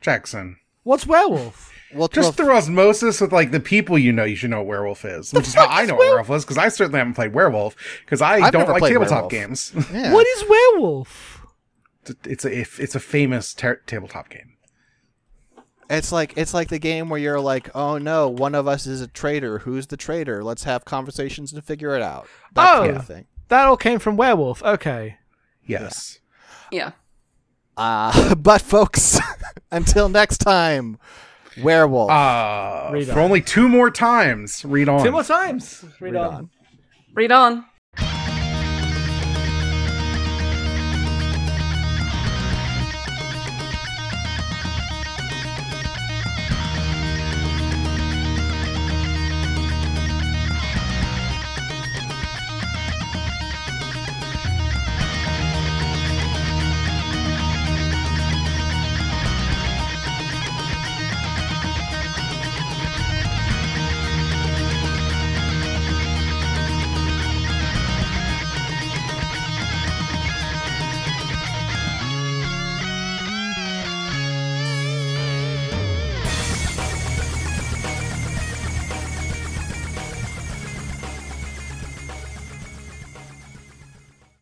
Jackson. 0.00 0.58
What's 0.82 1.06
werewolf? 1.06 1.72
Well, 1.94 2.08
Just 2.08 2.26
well, 2.26 2.32
through 2.32 2.56
osmosis 2.56 3.20
with 3.20 3.32
like 3.32 3.50
the 3.50 3.60
people 3.60 3.98
you 3.98 4.12
know, 4.12 4.24
you 4.24 4.36
should 4.36 4.50
know 4.50 4.58
what 4.58 4.66
werewolf 4.66 5.04
is. 5.04 5.32
Which 5.32 5.46
is 5.48 5.54
how 5.54 5.66
I 5.66 5.86
know 5.86 5.94
what 5.94 6.00
werewolf 6.06 6.30
is 6.30 6.44
because 6.44 6.58
I 6.58 6.68
certainly 6.68 6.98
haven't 6.98 7.14
played 7.14 7.32
werewolf 7.32 7.76
because 8.04 8.20
I 8.20 8.34
I've 8.40 8.52
don't 8.52 8.60
never 8.62 8.72
like 8.72 8.80
played 8.80 8.92
tabletop 8.92 9.30
werewolf. 9.32 9.32
games. 9.32 9.72
yeah. 9.92 10.12
What 10.12 10.26
is 10.26 10.44
werewolf? 10.48 11.46
it's 12.24 12.44
a 12.44 12.60
it's 12.60 12.94
a 12.94 13.00
famous 13.00 13.54
ter- 13.54 13.80
tabletop 13.86 14.28
game. 14.28 14.56
It's 15.88 16.10
like 16.12 16.34
it's 16.36 16.52
like 16.52 16.68
the 16.68 16.78
game 16.80 17.08
where 17.08 17.18
you're 17.20 17.40
like, 17.40 17.70
oh 17.74 17.98
no, 17.98 18.28
one 18.28 18.54
of 18.56 18.66
us 18.68 18.86
is 18.86 19.00
a 19.00 19.06
traitor. 19.06 19.60
Who's 19.60 19.86
the 19.86 19.96
traitor? 19.96 20.42
Let's 20.44 20.64
have 20.64 20.84
conversations 20.84 21.52
and 21.52 21.64
figure 21.64 21.96
it 21.96 22.02
out. 22.02 22.26
That 22.54 22.74
Oh. 22.76 22.80
kind 22.84 22.96
of 22.96 23.06
thing. 23.06 23.26
That 23.48 23.66
all 23.66 23.76
came 23.76 23.98
from 23.98 24.16
werewolf. 24.16 24.62
Okay. 24.62 25.18
Yes. 25.64 26.20
Yeah. 26.70 26.92
Uh, 27.76 28.34
but 28.36 28.60
folks, 28.62 29.18
until 29.70 30.08
next 30.08 30.38
time, 30.38 30.98
werewolf. 31.62 32.10
Uh, 32.10 32.90
Read 32.92 33.06
for 33.06 33.12
on. 33.12 33.18
only 33.18 33.40
two 33.40 33.68
more 33.68 33.90
times, 33.90 34.64
read 34.64 34.88
on. 34.88 35.04
Two 35.04 35.10
more 35.12 35.24
times. 35.24 35.84
Read, 36.00 36.12
Read 36.14 36.16
on. 36.16 36.34
on. 36.34 36.50
Read 37.14 37.32
on. 37.32 37.64